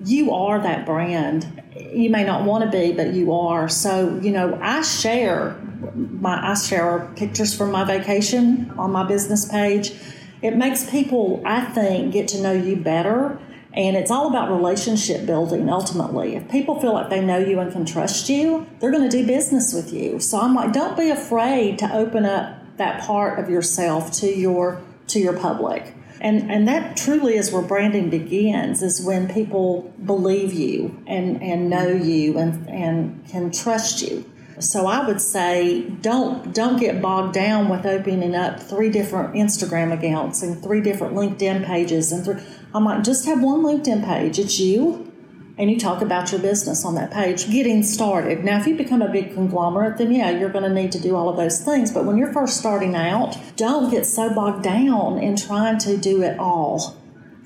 you 0.03 0.33
are 0.33 0.59
that 0.61 0.85
brand. 0.85 1.63
You 1.73 2.09
may 2.09 2.25
not 2.25 2.43
want 2.43 2.65
to 2.65 2.69
be, 2.69 2.91
but 2.91 3.13
you 3.13 3.31
are. 3.31 3.69
So, 3.69 4.19
you 4.21 4.31
know, 4.31 4.59
I 4.61 4.81
share 4.81 5.55
my 5.95 6.51
I 6.51 6.55
share 6.55 7.09
pictures 7.15 7.55
from 7.55 7.71
my 7.71 7.85
vacation 7.85 8.73
on 8.77 8.91
my 8.91 9.07
business 9.07 9.49
page. 9.49 9.93
It 10.41 10.57
makes 10.57 10.89
people, 10.89 11.41
I 11.45 11.61
think, 11.63 12.11
get 12.11 12.27
to 12.29 12.41
know 12.41 12.51
you 12.51 12.75
better 12.75 13.39
and 13.75 13.97
it's 13.97 14.09
all 14.09 14.29
about 14.29 14.49
relationship 14.49 15.25
building 15.25 15.69
ultimately. 15.69 16.35
If 16.35 16.49
people 16.49 16.79
feel 16.79 16.93
like 16.93 17.09
they 17.09 17.19
know 17.19 17.37
you 17.37 17.59
and 17.59 17.71
can 17.71 17.85
trust 17.85 18.29
you, 18.29 18.65
they're 18.79 18.91
going 18.91 19.07
to 19.07 19.17
do 19.17 19.27
business 19.27 19.73
with 19.73 19.91
you. 19.91 20.19
So 20.19 20.39
I'm 20.39 20.55
like, 20.55 20.71
don't 20.71 20.97
be 20.97 21.09
afraid 21.09 21.77
to 21.79 21.93
open 21.93 22.25
up 22.25 22.77
that 22.77 23.01
part 23.01 23.37
of 23.37 23.49
yourself 23.49 24.11
to 24.13 24.27
your 24.27 24.81
to 25.07 25.19
your 25.19 25.37
public. 25.37 25.93
And 26.21 26.49
and 26.49 26.67
that 26.67 26.95
truly 26.95 27.35
is 27.35 27.51
where 27.51 27.61
branding 27.61 28.09
begins 28.09 28.81
is 28.81 29.05
when 29.05 29.31
people 29.31 29.93
believe 30.05 30.53
you 30.53 31.03
and, 31.05 31.41
and 31.43 31.69
know 31.69 31.87
you 31.87 32.37
and, 32.37 32.67
and 32.69 33.27
can 33.27 33.51
trust 33.51 34.01
you. 34.01 34.25
So 34.59 34.87
I 34.87 35.05
would 35.05 35.19
say 35.19 35.81
don't 36.01 36.53
don't 36.53 36.79
get 36.79 37.01
bogged 37.01 37.33
down 37.33 37.67
with 37.67 37.85
opening 37.85 38.35
up 38.35 38.59
three 38.59 38.89
different 38.89 39.33
Instagram 39.33 39.91
accounts 39.91 40.41
and 40.41 40.63
three 40.63 40.79
different 40.79 41.13
LinkedIn 41.13 41.65
pages 41.65 42.13
and 42.13 42.23
three, 42.23 42.41
I'm 42.75 42.83
like 42.83 43.03
just 43.03 43.25
have 43.25 43.41
one 43.41 43.63
LinkedIn 43.63 44.03
page. 44.05 44.37
It's 44.37 44.59
you 44.59 45.09
and 45.57 45.71
you 45.71 45.79
talk 45.79 46.01
about 46.01 46.33
your 46.33 46.41
business 46.41 46.83
on 46.83 46.95
that 46.95 47.09
page 47.09 47.49
getting 47.49 47.83
started. 47.83 48.43
Now 48.43 48.59
if 48.59 48.67
you 48.67 48.75
become 48.75 49.01
a 49.01 49.09
big 49.09 49.33
conglomerate 49.33 49.97
then 49.97 50.11
yeah, 50.11 50.29
you're 50.29 50.49
going 50.49 50.65
to 50.65 50.69
need 50.69 50.91
to 50.91 50.99
do 50.99 51.15
all 51.15 51.29
of 51.29 51.37
those 51.37 51.61
things, 51.61 51.89
but 51.89 52.03
when 52.03 52.17
you're 52.17 52.33
first 52.33 52.57
starting 52.57 52.93
out, 52.93 53.37
don't 53.55 53.89
get 53.89 54.05
so 54.05 54.33
bogged 54.33 54.63
down 54.63 55.19
in 55.19 55.37
trying 55.37 55.77
to 55.79 55.95
do 55.95 56.21
it 56.21 56.37
all. 56.37 56.97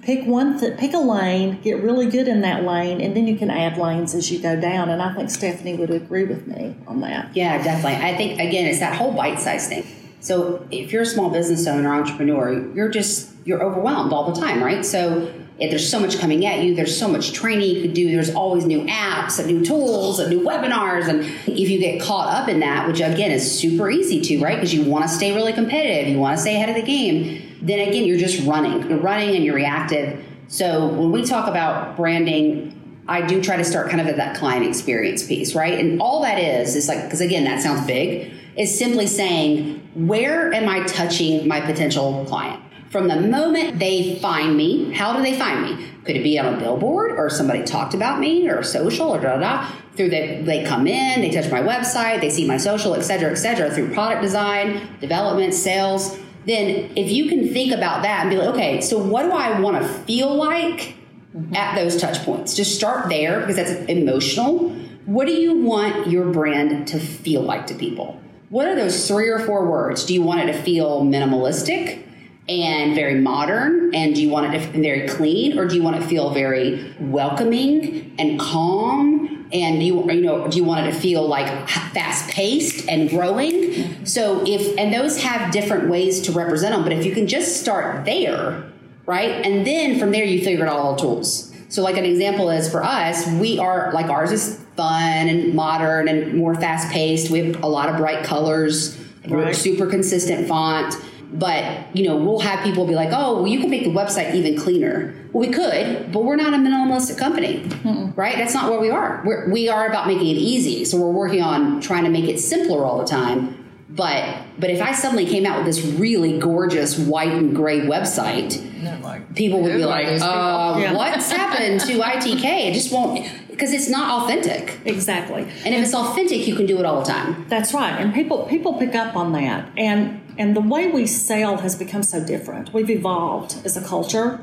Pick 0.01 0.25
one 0.25 0.59
th- 0.59 0.79
pick 0.79 0.95
a 0.95 0.97
lane 0.97 1.61
get 1.61 1.83
really 1.83 2.09
good 2.09 2.27
in 2.27 2.41
that 2.41 2.63
lane 2.63 2.99
and 2.99 3.15
then 3.15 3.27
you 3.27 3.37
can 3.37 3.51
add 3.51 3.77
lanes 3.77 4.15
as 4.15 4.31
you 4.31 4.39
go 4.39 4.59
down 4.59 4.89
and 4.89 5.01
i 5.01 5.13
think 5.13 5.29
stephanie 5.29 5.75
would 5.75 5.91
agree 5.91 6.23
with 6.23 6.47
me 6.47 6.75
on 6.87 7.01
that. 7.01 7.35
Yeah 7.35 7.61
definitely. 7.61 8.03
I 8.03 8.17
think 8.17 8.39
again 8.39 8.65
it's 8.65 8.79
that 8.79 8.95
whole 8.95 9.11
bite 9.11 9.39
size 9.39 9.67
thing. 9.67 9.85
So 10.21 10.65
if 10.71 10.91
you're 10.91 11.03
a 11.03 11.05
small 11.05 11.29
business 11.29 11.67
owner 11.67 11.93
entrepreneur 11.93 12.73
you're 12.73 12.89
just 12.89 13.29
you're 13.49 13.63
overwhelmed 13.63 14.13
all 14.13 14.31
the 14.31 14.39
time 14.39 14.63
right 14.63 14.85
so 14.85 15.33
if 15.59 15.69
there's 15.69 15.89
so 15.89 15.99
much 15.99 16.19
coming 16.19 16.45
at 16.45 16.63
you 16.63 16.73
there's 16.75 16.97
so 16.97 17.07
much 17.07 17.33
training 17.33 17.75
you 17.75 17.81
could 17.81 17.93
do 17.93 18.11
there's 18.11 18.33
always 18.33 18.65
new 18.65 18.81
apps 18.85 19.39
and 19.39 19.47
new 19.47 19.65
tools 19.65 20.19
and 20.19 20.29
new 20.29 20.41
webinars 20.41 21.07
and 21.07 21.21
if 21.47 21.69
you 21.69 21.79
get 21.79 22.01
caught 22.01 22.33
up 22.33 22.47
in 22.47 22.59
that 22.61 22.87
which 22.87 23.01
again 23.01 23.31
is 23.31 23.59
super 23.59 23.89
easy 23.89 24.21
to 24.21 24.41
right 24.41 24.55
because 24.55 24.73
you 24.73 24.83
want 24.83 25.03
to 25.03 25.09
stay 25.09 25.35
really 25.35 25.51
competitive 25.51 26.07
you 26.07 26.17
want 26.17 26.37
to 26.37 26.41
stay 26.41 26.55
ahead 26.55 26.69
of 26.69 26.75
the 26.75 26.81
game 26.81 27.45
then 27.61 27.87
again, 27.87 28.05
you're 28.05 28.17
just 28.17 28.45
running. 28.45 28.89
You're 28.89 28.99
running 28.99 29.35
and 29.35 29.43
you're 29.43 29.55
reactive. 29.55 30.23
So 30.47 30.87
when 30.87 31.11
we 31.11 31.25
talk 31.25 31.47
about 31.47 31.97
branding, 31.97 33.03
I 33.07 33.25
do 33.25 33.41
try 33.41 33.57
to 33.57 33.63
start 33.63 33.89
kind 33.89 34.01
of 34.01 34.07
at 34.07 34.17
that 34.17 34.37
client 34.37 34.65
experience 34.65 35.25
piece, 35.25 35.55
right? 35.55 35.77
And 35.77 36.01
all 36.01 36.21
that 36.21 36.39
is, 36.39 36.75
is 36.75 36.87
like, 36.87 37.03
because 37.03 37.21
again, 37.21 37.43
that 37.43 37.61
sounds 37.61 37.85
big, 37.85 38.33
is 38.55 38.77
simply 38.77 39.07
saying, 39.07 39.87
where 39.93 40.53
am 40.53 40.69
I 40.69 40.83
touching 40.83 41.47
my 41.47 41.59
potential 41.59 42.25
client? 42.27 42.63
From 42.89 43.07
the 43.07 43.21
moment 43.21 43.79
they 43.79 44.17
find 44.19 44.57
me, 44.57 44.91
how 44.93 45.15
do 45.15 45.21
they 45.21 45.37
find 45.37 45.63
me? 45.63 45.87
Could 46.05 46.15
it 46.15 46.23
be 46.23 46.39
on 46.39 46.53
a 46.53 46.57
billboard 46.57 47.11
or 47.11 47.29
somebody 47.29 47.63
talked 47.63 47.93
about 47.93 48.19
me 48.19 48.49
or 48.49 48.63
social 48.63 49.09
or 49.09 49.19
da 49.19 49.37
da 49.37 49.39
da? 49.39 49.71
Through 49.95 50.09
that, 50.09 50.45
they 50.45 50.63
come 50.63 50.87
in, 50.87 51.21
they 51.21 51.29
touch 51.29 51.51
my 51.51 51.61
website, 51.61 52.21
they 52.21 52.29
see 52.29 52.47
my 52.47 52.57
social, 52.57 52.95
et 52.95 53.01
cetera, 53.01 53.31
et 53.31 53.35
cetera, 53.35 53.69
through 53.69 53.93
product 53.93 54.21
design, 54.21 54.97
development, 54.99 55.53
sales 55.53 56.17
then 56.45 56.91
if 56.95 57.11
you 57.11 57.27
can 57.27 57.49
think 57.53 57.71
about 57.71 58.01
that 58.03 58.21
and 58.21 58.29
be 58.29 58.37
like, 58.37 58.49
okay, 58.49 58.81
so 58.81 58.97
what 58.97 59.23
do 59.23 59.31
I 59.31 59.59
want 59.59 59.81
to 59.81 59.87
feel 59.87 60.33
like 60.33 60.95
mm-hmm. 61.35 61.55
at 61.55 61.75
those 61.75 61.99
touch 62.01 62.23
points? 62.23 62.55
Just 62.55 62.75
start 62.75 63.09
there 63.09 63.41
because 63.41 63.57
that's 63.57 63.71
emotional. 63.89 64.69
What 65.05 65.27
do 65.27 65.33
you 65.33 65.61
want 65.61 66.07
your 66.07 66.25
brand 66.25 66.87
to 66.89 66.99
feel 66.99 67.41
like 67.41 67.67
to 67.67 67.75
people? 67.75 68.19
What 68.49 68.67
are 68.67 68.75
those 68.75 69.07
three 69.07 69.29
or 69.29 69.39
four 69.39 69.69
words? 69.69 70.05
Do 70.05 70.13
you 70.13 70.21
want 70.21 70.41
it 70.41 70.53
to 70.53 70.61
feel 70.61 71.03
minimalistic 71.03 72.03
and 72.49 72.95
very 72.95 73.15
modern? 73.15 73.93
And 73.93 74.15
do 74.15 74.21
you 74.21 74.29
want 74.29 74.53
it 74.53 74.59
to 74.59 74.71
be 74.71 74.81
very 74.81 75.07
clean? 75.07 75.57
Or 75.57 75.67
do 75.67 75.75
you 75.75 75.83
want 75.83 75.97
it 75.97 75.99
to 75.99 76.07
feel 76.07 76.31
very 76.31 76.95
welcoming 76.99 78.15
and 78.17 78.39
calm 78.39 79.39
and 79.51 79.81
you 79.81 80.09
you 80.11 80.21
know 80.21 80.47
do 80.47 80.57
you 80.57 80.63
want 80.63 80.85
it 80.85 80.91
to 80.91 80.99
feel 80.99 81.27
like 81.27 81.47
fast 81.67 82.29
paced 82.29 82.87
and 82.87 83.09
growing 83.09 84.05
so 84.05 84.43
if 84.45 84.77
and 84.77 84.93
those 84.93 85.21
have 85.21 85.51
different 85.51 85.89
ways 85.89 86.21
to 86.21 86.31
represent 86.31 86.73
them 86.73 86.83
but 86.83 86.93
if 86.93 87.03
you 87.05 87.11
can 87.11 87.27
just 87.27 87.59
start 87.59 88.05
there 88.05 88.63
right 89.07 89.43
and 89.45 89.65
then 89.65 89.97
from 89.97 90.11
there 90.11 90.23
you 90.23 90.43
figure 90.43 90.67
out 90.67 90.77
all 90.77 90.93
the 90.93 91.01
tools 91.01 91.51
so 91.67 91.81
like 91.81 91.97
an 91.97 92.05
example 92.05 92.49
is 92.51 92.69
for 92.69 92.83
us 92.83 93.25
we 93.39 93.57
are 93.57 93.91
like 93.91 94.05
ours 94.07 94.31
is 94.31 94.59
fun 94.75 95.27
and 95.27 95.53
modern 95.55 96.07
and 96.07 96.35
more 96.35 96.53
fast 96.53 96.91
paced 96.91 97.31
we 97.31 97.39
have 97.39 97.63
a 97.63 97.67
lot 97.67 97.89
of 97.89 97.97
bright 97.97 98.23
colors 98.23 98.99
right. 99.27 99.55
super 99.55 99.87
consistent 99.87 100.47
font 100.47 100.95
but 101.31 101.95
you 101.95 102.07
know 102.07 102.15
we'll 102.15 102.39
have 102.39 102.63
people 102.63 102.85
be 102.85 102.95
like 102.95 103.09
oh 103.11 103.35
well 103.35 103.47
you 103.47 103.59
can 103.59 103.69
make 103.69 103.83
the 103.83 103.89
website 103.89 104.33
even 104.33 104.57
cleaner. 104.57 105.13
Well 105.31 105.47
we 105.47 105.53
could 105.53 106.11
but 106.11 106.23
we're 106.23 106.35
not 106.35 106.53
a 106.53 106.57
minimalistic 106.57 107.17
company 107.17 107.59
mm 107.59 107.99
right? 108.15 108.37
That's 108.37 108.53
not 108.53 108.69
where 108.69 108.79
we 108.79 108.89
are. 108.89 109.21
We're, 109.25 109.49
we 109.49 109.69
are 109.69 109.87
about 109.87 110.07
making 110.07 110.27
it 110.27 110.37
easy. 110.37 110.83
So 110.83 110.99
we're 110.99 111.11
working 111.11 111.41
on 111.41 111.79
trying 111.79 112.03
to 112.03 112.09
make 112.09 112.25
it 112.25 112.39
simpler 112.39 112.83
all 112.83 112.97
the 112.97 113.05
time. 113.05 113.55
But 113.89 114.37
but 114.59 114.69
if 114.69 114.81
i 114.81 114.91
suddenly 114.91 115.25
came 115.25 115.45
out 115.45 115.57
with 115.57 115.65
this 115.65 115.83
really 115.83 116.37
gorgeous 116.37 116.99
white 116.99 117.31
and 117.31 117.55
gray 117.55 117.79
website 117.81 118.61
like, 119.01 119.33
people 119.35 119.61
would 119.61 119.73
be 119.73 119.83
like 119.83 120.07
uh, 120.21 120.77
yeah. 120.79 120.93
what's 120.93 121.31
happened 121.41 121.79
to 121.81 121.93
itk 121.93 122.43
it 122.43 122.73
just 122.73 122.91
won't 122.91 123.27
because 123.59 123.73
it's 123.73 123.89
not 123.89 124.23
authentic. 124.23 124.79
Exactly. 124.85 125.41
And 125.65 125.75
if 125.75 125.83
it's 125.83 125.93
authentic 125.93 126.47
you 126.47 126.55
can 126.55 126.65
do 126.65 126.79
it 126.79 126.85
all 126.85 127.01
the 127.01 127.11
time. 127.11 127.45
That's 127.49 127.73
right. 127.73 127.99
And 127.99 128.13
people 128.13 128.45
people 128.45 128.75
pick 128.75 128.95
up 128.95 129.17
on 129.17 129.33
that. 129.33 129.69
And 129.75 130.21
and 130.39 130.55
the 130.55 130.61
way 130.61 130.87
we 130.87 131.05
sell 131.05 131.57
has 131.57 131.75
become 131.75 132.01
so 132.01 132.23
different. 132.23 132.73
We've 132.73 132.89
evolved 132.89 133.57
as 133.65 133.75
a 133.75 133.83
culture. 133.85 134.39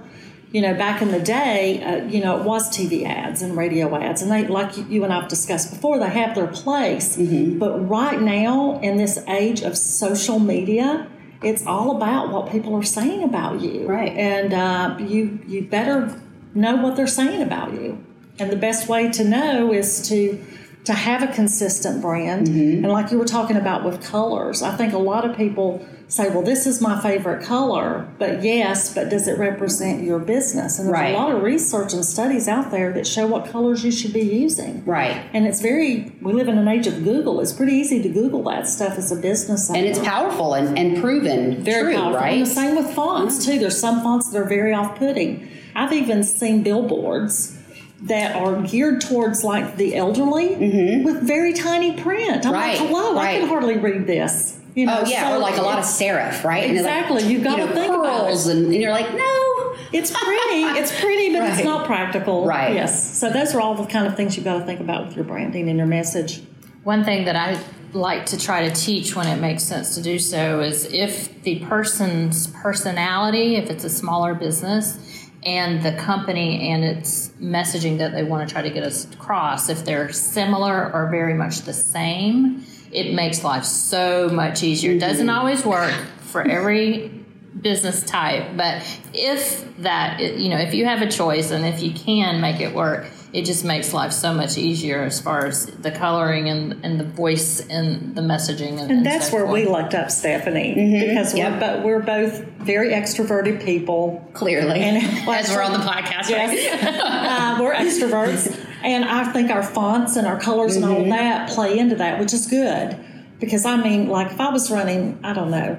You 0.53 0.61
know, 0.61 0.75
back 0.75 1.03
in 1.03 1.11
the 1.11 1.21
day, 1.21 1.83
uh, 1.83 2.05
you 2.05 2.21
know, 2.23 2.39
it 2.39 2.45
was 2.45 2.71
TV 2.71 3.05
ads 3.05 3.43
and 3.43 3.57
radio 3.57 3.97
ads, 3.97 4.23
and 4.23 4.31
they, 4.31 4.47
like 4.47 4.77
you 4.89 5.03
and 5.05 5.13
I've 5.13 5.29
discussed 5.29 5.71
before, 5.71 5.99
they 5.99 6.09
have 6.09 6.35
their 6.35 6.47
place. 6.47 7.17
Mm-hmm. 7.17 7.59
But 7.59 7.89
right 7.89 8.21
now, 8.21 8.79
in 8.81 8.97
this 8.99 9.19
age 9.27 9.63
of 9.63 9.77
social 9.77 10.39
media, 10.39 11.09
it's 11.43 11.67
all 11.67 11.97
about 11.97 12.31
what 12.31 12.53
people 12.53 12.75
are 12.77 12.85
saying 12.85 13.25
about 13.25 13.61
you, 13.61 13.87
right? 13.87 14.13
And 14.13 14.55
uh, 14.55 14.97
you 15.01 15.41
you 15.47 15.65
better 15.65 16.15
know 16.55 16.77
what 16.77 16.97
they're 16.97 17.07
saying 17.07 17.43
about 17.43 17.73
you, 17.73 18.05
and 18.39 18.51
the 18.51 18.57
best 18.57 18.89
way 18.89 19.11
to 19.13 19.25
know 19.25 19.73
is 19.73 20.09
to 20.09 20.39
to 20.87 20.95
have 20.95 21.21
a 21.21 21.27
consistent 21.27 22.01
brand. 22.01 22.47
Mm-hmm. 22.47 22.85
And 22.85 22.93
like 22.93 23.11
you 23.11 23.19
were 23.19 23.25
talking 23.25 23.57
about 23.57 23.85
with 23.85 24.03
colors, 24.03 24.63
I 24.63 24.77
think 24.77 24.93
a 24.93 24.99
lot 24.99 25.29
of 25.29 25.37
people 25.37 25.85
say, 26.07 26.29
well, 26.29 26.43
this 26.43 26.65
is 26.65 26.81
my 26.81 27.01
favorite 27.01 27.45
color, 27.45 28.09
but 28.21 28.45
yes, 28.45 28.95
but 28.95 29.09
does 29.09 29.27
it 29.27 29.37
represent 29.37 30.05
your 30.05 30.21
business? 30.21 30.79
And 30.79 30.87
there's 30.87 31.01
right. 31.01 31.13
a 31.13 31.19
lot 31.19 31.35
of 31.35 31.43
research 31.43 31.93
and 31.93 32.05
studies 32.05 32.47
out 32.47 32.71
there 32.71 32.93
that 32.93 33.05
show 33.05 33.27
what 33.27 33.51
colors 33.51 33.85
you 33.85 33.91
should 33.91 34.13
be 34.13 34.21
using. 34.21 34.85
Right. 34.85 35.29
And 35.33 35.45
it's 35.45 35.61
very, 35.61 36.13
we 36.21 36.33
live 36.33 36.47
in 36.47 36.57
an 36.57 36.69
age 36.69 36.87
of 36.87 37.03
Google. 37.03 37.41
It's 37.41 37.53
pretty 37.53 37.73
easy 37.73 38.01
to 38.03 38.09
Google 38.09 38.45
that 38.45 38.69
stuff 38.69 38.97
as 38.97 39.11
a 39.11 39.17
business. 39.17 39.69
Owner. 39.69 39.81
And 39.81 39.89
it's 39.89 39.99
powerful 39.99 40.55
and, 40.55 40.79
and 40.79 41.03
proven 41.03 41.65
very 41.65 41.95
true, 41.95 42.01
powerful. 42.01 42.21
right? 42.21 42.35
And 42.35 42.47
the 42.47 42.51
same 42.51 42.77
with 42.77 42.95
fonts, 42.95 43.45
too. 43.45 43.59
There's 43.59 43.81
some 43.81 44.05
fonts 44.05 44.31
that 44.31 44.39
are 44.39 44.45
very 44.45 44.73
off 44.73 44.97
putting. 44.97 45.49
I've 45.75 45.93
even 45.93 46.23
seen 46.23 46.63
billboards 46.63 47.56
that 48.03 48.37
are 48.37 48.63
geared 48.63 49.01
towards 49.01 49.43
like 49.43 49.77
the 49.77 49.97
elderly 49.97 50.51
mm-hmm. 50.51 51.05
with 51.05 51.23
very 51.23 51.53
tiny 51.53 52.01
print. 52.01 52.45
I'm 52.45 52.53
right, 52.53 52.79
like, 52.79 52.89
hello, 52.89 53.15
right. 53.15 53.37
I 53.37 53.39
can 53.41 53.49
hardly 53.49 53.79
read 53.79 54.07
this. 54.07 54.61
You 54.75 54.85
know, 54.85 55.01
oh 55.03 55.09
yeah, 55.09 55.31
so 55.31 55.37
or 55.37 55.39
like 55.39 55.57
a 55.57 55.63
lot 55.63 55.79
of 55.79 55.87
serif, 55.87 56.45
right? 56.45 56.71
Exactly. 56.71 57.23
Like, 57.23 57.31
you 57.31 57.43
got 57.43 57.57
to 57.57 57.63
you 57.63 57.69
know, 57.69 57.75
think 57.75 57.95
pearls 57.95 58.47
about 58.47 58.55
it. 58.55 58.59
And, 58.59 58.67
and, 58.67 58.83
you're 58.83 58.93
like, 58.93 59.11
no, 59.15 59.75
it's 59.91 60.11
pretty. 60.11 60.63
it's 60.79 61.01
pretty, 61.01 61.33
but 61.33 61.41
right. 61.41 61.55
it's 61.55 61.65
not 61.65 61.87
practical. 61.87 62.45
Right. 62.45 62.75
Yes. 62.75 63.19
So 63.19 63.31
those 63.31 63.55
are 63.55 63.61
all 63.63 63.75
the 63.75 63.87
kind 63.87 64.07
of 64.07 64.17
things 64.17 64.37
you've 64.37 64.45
got 64.45 64.59
to 64.59 64.67
think 64.67 64.81
about 64.81 65.07
with 65.07 65.17
your 65.17 65.25
branding 65.25 65.71
and 65.71 65.79
your 65.79 65.87
message. 65.87 66.43
One 66.85 67.05
thing 67.05 67.25
that 67.25 67.37
I 67.37 67.59
like 67.95 68.27
to 68.27 68.39
try 68.39 68.69
to 68.69 68.75
teach 68.75 69.17
when 69.17 69.27
it 69.27 69.41
makes 69.41 69.63
sense 69.63 69.95
to 69.95 70.03
do 70.03 70.19
so 70.19 70.61
is 70.61 70.93
if 70.93 71.43
the 71.43 71.61
person's 71.61 72.49
personality, 72.49 73.57
if 73.57 73.71
it's 73.71 73.85
a 73.85 73.91
smaller 73.91 74.35
business, 74.35 75.16
and 75.47 75.83
the 75.83 75.93
company 75.93 76.71
and 76.71 76.85
its 76.85 77.29
messaging 77.41 77.99
that 77.99 78.13
they 78.13 78.25
want 78.25 78.47
to 78.47 78.53
try 78.53 78.63
to 78.63 78.71
get 78.71 78.83
us 78.83 79.05
across, 79.15 79.69
if 79.69 79.85
they're 79.85 80.13
similar 80.13 80.93
or 80.93 81.09
very 81.09 81.35
much 81.35 81.61
the 81.63 81.73
same, 81.73 82.67
it 82.91 83.15
makes 83.15 83.45
life 83.45 83.65
so 83.65 84.29
much 84.29 84.65
easier. 84.65 84.93
It 84.93 84.99
doesn't 84.99 85.29
mm-hmm. 85.29 85.39
always 85.39 85.65
work 85.65 85.95
for 86.21 86.43
every 86.43 87.25
business 87.61 88.03
type, 88.03 88.57
but 88.57 88.83
if 89.15 89.65
that, 89.79 90.21
you 90.21 90.49
know, 90.49 90.59
if 90.59 90.75
you 90.75 90.85
have 90.85 91.01
a 91.01 91.09
choice 91.09 91.53
and 91.53 91.65
if 91.65 91.81
you 91.81 91.93
can 91.93 92.41
make 92.41 92.61
it 92.61 92.75
work, 92.75 93.07
it 93.37 93.45
just 93.45 93.65
makes 93.65 93.93
life 93.93 94.13
so 94.13 94.33
much 94.33 94.57
easier 94.57 95.03
as 95.03 95.21
far 95.21 95.45
as 95.47 95.67
the 95.67 95.91
coloring 95.91 96.49
and, 96.49 96.83
and 96.85 96.99
the 96.99 97.05
voice 97.05 97.61
and 97.69 98.15
the 98.17 98.23
messaging. 98.23 98.81
And, 98.81 98.91
And 98.91 99.07
that's 99.07 99.29
so 99.29 99.35
where 99.37 99.45
forth. 99.47 99.55
we 99.55 99.67
looked 99.67 99.95
up 99.95 100.11
Stephanie 100.11 100.75
because 101.07 101.35
Yep. 101.35 101.53
we're, 101.53 101.61
bo- 101.61 101.87
we're 101.87 102.01
both 102.03 102.43
very 102.73 102.91
extroverted 102.91 103.63
people. 103.65 104.29
Clearly, 104.33 104.81
And 104.81 104.97
As 105.29 105.51
we're 105.51 105.63
on 105.63 105.73
the 105.73 105.79
podcast, 105.79 106.31
right? 106.33 106.53
Yes. 106.53 107.03
uh, 107.03 107.63
we're 107.63 107.75
extroverts. 107.75 108.59
And 108.83 109.05
I 109.05 109.31
think 109.33 109.51
our 109.51 109.63
fonts 109.63 110.17
and 110.17 110.27
our 110.27 110.39
colors 110.41 110.77
and 110.77 110.85
all 110.85 110.97
Mm-hmm. 111.01 111.11
that 111.11 111.51
play 111.51 111.79
into 111.79 111.97
that, 111.97 112.19
which 112.19 112.33
is 112.33 112.47
good. 112.47 112.97
Because 113.39 113.67
I 113.67 113.77
mean, 113.77 114.09
like 114.09 114.33
if 114.33 114.41
I 114.41 114.51
was 114.51 114.71
running, 114.71 115.19
I 115.23 115.33
don't 115.35 115.51
know, 115.51 115.79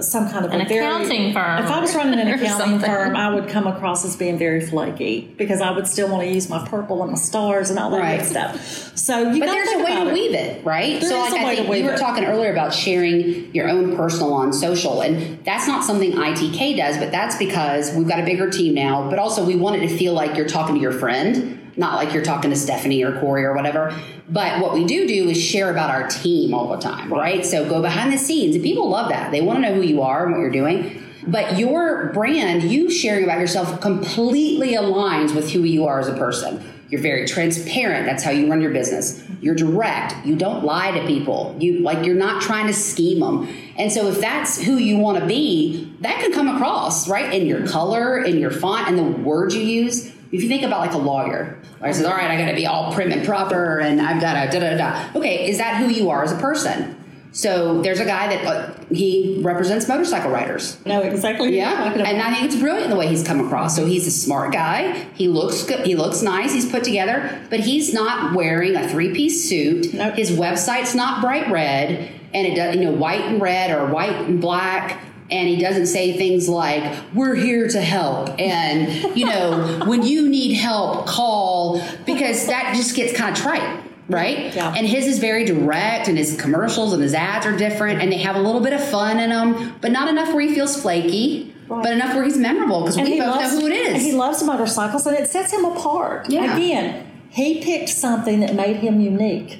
some 0.00 0.28
kind 0.30 0.44
of 0.44 0.52
An 0.52 0.60
a 0.60 0.64
very- 0.64 0.84
accounting 0.84 1.32
firm 1.32 1.64
If 1.64 1.70
I 1.70 1.80
was 1.80 1.94
running 1.94 2.18
an 2.18 2.28
accounting 2.34 2.78
firm, 2.78 3.16
I 3.16 3.34
would 3.34 3.48
come 3.48 3.66
across 3.66 4.04
as 4.04 4.16
being 4.16 4.38
very 4.38 4.60
flaky 4.60 5.32
because 5.36 5.60
I 5.60 5.70
would 5.70 5.86
still 5.86 6.08
want 6.08 6.22
to 6.22 6.28
use 6.32 6.48
my 6.48 6.66
purple 6.66 7.02
and 7.02 7.12
my 7.12 7.18
stars 7.18 7.70
and 7.70 7.78
all 7.78 7.90
that 7.90 8.00
Right. 8.00 8.24
stuff. 8.24 8.60
So 8.96 9.30
you 9.32 9.40
But 9.40 9.46
there's 9.50 9.72
a 9.72 9.78
way 9.84 9.94
to 9.96 10.08
it. 10.08 10.12
weave 10.14 10.34
it, 10.34 10.64
right? 10.64 11.00
There 11.00 11.10
so, 11.10 11.24
is 11.26 11.32
like, 11.32 11.40
a 11.40 11.44
I 11.44 11.48
way 11.48 11.56
think 11.56 11.68
we 11.68 11.76
weave 11.76 11.84
were 11.86 11.92
it. 11.92 11.98
talking 11.98 12.24
earlier 12.24 12.50
about 12.52 12.72
sharing 12.74 13.54
your 13.54 13.68
own 13.68 13.96
personal 13.96 14.32
on 14.34 14.52
social, 14.52 15.00
and 15.02 15.38
that's 15.44 15.66
not 15.68 15.84
something 15.84 16.12
ITK 16.12 16.76
does, 16.76 16.96
but 16.98 17.10
that's 17.10 17.36
because 17.36 17.92
we've 17.94 18.08
got 18.08 18.20
a 18.20 18.24
bigger 18.24 18.50
team 18.50 18.74
now. 18.74 19.08
But 19.08 19.18
also, 19.18 19.44
we 19.44 19.56
want 19.56 19.76
it 19.76 19.88
to 19.88 19.96
feel 19.96 20.12
like 20.12 20.36
you're 20.36 20.48
talking 20.48 20.74
to 20.74 20.80
your 20.80 20.92
friend, 20.92 21.55
not 21.76 21.96
like 21.96 22.12
you're 22.12 22.24
talking 22.24 22.50
to 22.50 22.56
Stephanie 22.56 23.04
or 23.04 23.20
Corey 23.20 23.44
or 23.44 23.54
whatever. 23.54 23.98
But 24.28 24.60
what 24.60 24.72
we 24.72 24.84
do 24.84 25.06
do 25.06 25.28
is 25.28 25.42
share 25.42 25.70
about 25.70 25.90
our 25.90 26.08
team 26.08 26.54
all 26.54 26.68
the 26.68 26.78
time, 26.78 27.12
right? 27.12 27.44
So 27.44 27.68
go 27.68 27.82
behind 27.82 28.12
the 28.12 28.18
scenes, 28.18 28.54
and 28.54 28.64
people 28.64 28.88
love 28.88 29.10
that. 29.10 29.30
They 29.30 29.40
want 29.40 29.62
to 29.62 29.68
know 29.68 29.74
who 29.74 29.82
you 29.82 30.02
are 30.02 30.24
and 30.24 30.32
what 30.32 30.40
you're 30.40 30.50
doing. 30.50 31.02
But 31.26 31.58
your 31.58 32.12
brand, 32.12 32.62
you 32.62 32.90
sharing 32.90 33.24
about 33.24 33.40
yourself, 33.40 33.80
completely 33.80 34.74
aligns 34.74 35.34
with 35.34 35.50
who 35.50 35.60
you 35.60 35.86
are 35.86 35.98
as 35.98 36.08
a 36.08 36.16
person. 36.16 36.64
You're 36.88 37.00
very 37.00 37.26
transparent. 37.26 38.06
That's 38.06 38.22
how 38.22 38.30
you 38.30 38.48
run 38.48 38.60
your 38.60 38.70
business. 38.70 39.24
You're 39.40 39.56
direct. 39.56 40.24
You 40.24 40.36
don't 40.36 40.64
lie 40.64 40.92
to 40.92 41.04
people. 41.06 41.56
You 41.58 41.80
like 41.80 42.06
you're 42.06 42.14
not 42.14 42.42
trying 42.42 42.68
to 42.68 42.72
scheme 42.72 43.20
them. 43.20 43.48
And 43.76 43.90
so 43.92 44.06
if 44.06 44.20
that's 44.20 44.62
who 44.62 44.76
you 44.76 44.96
want 44.98 45.18
to 45.18 45.26
be, 45.26 45.92
that 46.00 46.20
can 46.20 46.32
come 46.32 46.48
across, 46.48 47.08
right? 47.08 47.34
In 47.34 47.46
your 47.46 47.66
color, 47.66 48.22
in 48.22 48.38
your 48.38 48.52
font, 48.52 48.88
and 48.88 48.96
the 48.96 49.02
words 49.02 49.54
you 49.54 49.62
use. 49.62 50.12
If 50.32 50.42
you 50.42 50.48
think 50.48 50.62
about 50.62 50.80
like 50.80 50.92
a 50.92 50.98
lawyer, 50.98 51.58
lawyer 51.80 51.92
says, 51.92 52.04
"All 52.04 52.12
right, 52.12 52.30
I 52.30 52.36
got 52.36 52.50
to 52.50 52.56
be 52.56 52.66
all 52.66 52.92
prim 52.92 53.12
and 53.12 53.24
proper, 53.24 53.78
and 53.78 54.00
I've 54.00 54.20
got 54.20 54.50
to 54.50 54.58
da 54.58 54.70
da 54.70 54.76
da." 54.76 55.18
Okay, 55.18 55.48
is 55.48 55.58
that 55.58 55.76
who 55.76 55.88
you 55.88 56.10
are 56.10 56.24
as 56.24 56.32
a 56.32 56.36
person? 56.38 56.96
So 57.36 57.82
there's 57.82 58.00
a 58.00 58.06
guy 58.06 58.34
that 58.34 58.46
uh, 58.46 58.74
he 58.90 59.40
represents 59.42 59.86
motorcycle 59.86 60.30
riders. 60.30 60.78
No, 60.86 61.02
exactly 61.02 61.54
Yeah, 61.54 61.92
and 61.92 62.22
I 62.22 62.32
think 62.32 62.46
it's 62.50 62.58
brilliant 62.58 62.88
the 62.88 62.96
way 62.96 63.08
he's 63.08 63.22
come 63.22 63.44
across. 63.44 63.76
So 63.76 63.84
he's 63.84 64.06
a 64.06 64.10
smart 64.10 64.54
guy. 64.54 65.04
He 65.12 65.28
looks 65.28 65.62
good. 65.62 65.86
He 65.86 65.96
looks 65.96 66.22
nice. 66.22 66.54
He's 66.54 66.70
put 66.70 66.82
together, 66.82 67.38
but 67.50 67.60
he's 67.60 67.92
not 67.92 68.34
wearing 68.34 68.74
a 68.74 68.88
three 68.88 69.12
piece 69.12 69.46
suit. 69.46 69.92
Nope. 69.92 70.14
His 70.14 70.30
website's 70.30 70.94
not 70.94 71.20
bright 71.20 71.50
red, 71.50 72.10
and 72.32 72.46
it 72.46 72.54
does 72.56 72.74
you 72.74 72.86
know 72.86 72.92
white 72.92 73.20
and 73.20 73.38
red 73.38 73.70
or 73.70 73.86
white 73.92 74.16
and 74.16 74.40
black. 74.40 74.98
And 75.30 75.48
he 75.48 75.56
doesn't 75.56 75.86
say 75.86 76.16
things 76.16 76.48
like 76.48 76.82
"We're 77.14 77.34
here 77.34 77.66
to 77.68 77.80
help" 77.80 78.38
and 78.38 79.16
you 79.16 79.26
know 79.26 79.82
when 79.86 80.02
you 80.04 80.28
need 80.28 80.54
help, 80.54 81.06
call 81.06 81.82
because 82.06 82.46
that 82.46 82.74
just 82.76 82.94
gets 82.94 83.16
kind 83.16 83.36
of 83.36 83.42
trite. 83.42 83.82
Right? 84.08 84.54
Yeah. 84.54 84.72
And 84.76 84.86
his 84.86 85.04
is 85.08 85.18
very 85.18 85.44
direct, 85.44 86.06
and 86.06 86.16
his 86.16 86.40
commercials 86.40 86.92
and 86.92 87.02
his 87.02 87.12
ads 87.12 87.44
are 87.44 87.56
different, 87.56 88.00
and 88.00 88.12
they 88.12 88.18
have 88.18 88.36
a 88.36 88.40
little 88.40 88.60
bit 88.60 88.72
of 88.72 88.88
fun 88.88 89.18
in 89.18 89.30
them, 89.30 89.74
but 89.80 89.90
not 89.90 90.06
enough 90.06 90.28
where 90.32 90.42
he 90.46 90.54
feels 90.54 90.80
flaky, 90.80 91.52
Right. 91.66 91.82
but 91.82 91.92
enough 91.92 92.14
where 92.14 92.22
he's 92.22 92.36
memorable 92.36 92.82
because 92.82 92.96
we 92.98 93.18
both 93.18 93.26
loves 93.34 93.54
know 93.54 93.60
who 93.62 93.66
it 93.66 93.72
is. 93.72 93.94
and 93.94 94.02
he 94.02 94.12
loves 94.12 94.44
motorcycles, 94.44 95.04
and 95.08 95.16
it 95.18 95.28
sets 95.28 95.52
him 95.52 95.64
apart. 95.64 96.30
Yeah. 96.30 96.56
Again, 96.56 97.04
he 97.30 97.60
picked 97.60 97.88
something 97.88 98.38
that 98.38 98.54
made 98.54 98.76
him 98.76 99.00
unique, 99.00 99.58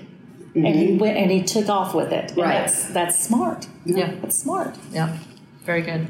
and 0.54 0.64
he 0.76 0.96
went 0.96 1.16
and 1.16 1.28
he 1.32 1.42
took 1.42 1.68
off 1.68 1.92
with 1.92 2.12
it. 2.12 2.30
Mm-hmm. 2.30 2.40
Right. 2.40 2.52
That's 2.60 2.84
that's 2.90 3.18
smart. 3.26 3.66
Yeah. 3.84 4.12
That's 4.22 4.38
smart. 4.38 4.76
Yep. 4.92 5.10
Very 5.66 5.82
good. 5.82 6.06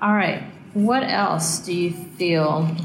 All 0.00 0.14
right. 0.14 0.44
What 0.72 1.02
else 1.02 1.58
do 1.58 1.74
you 1.74 1.90
feel 1.90 2.76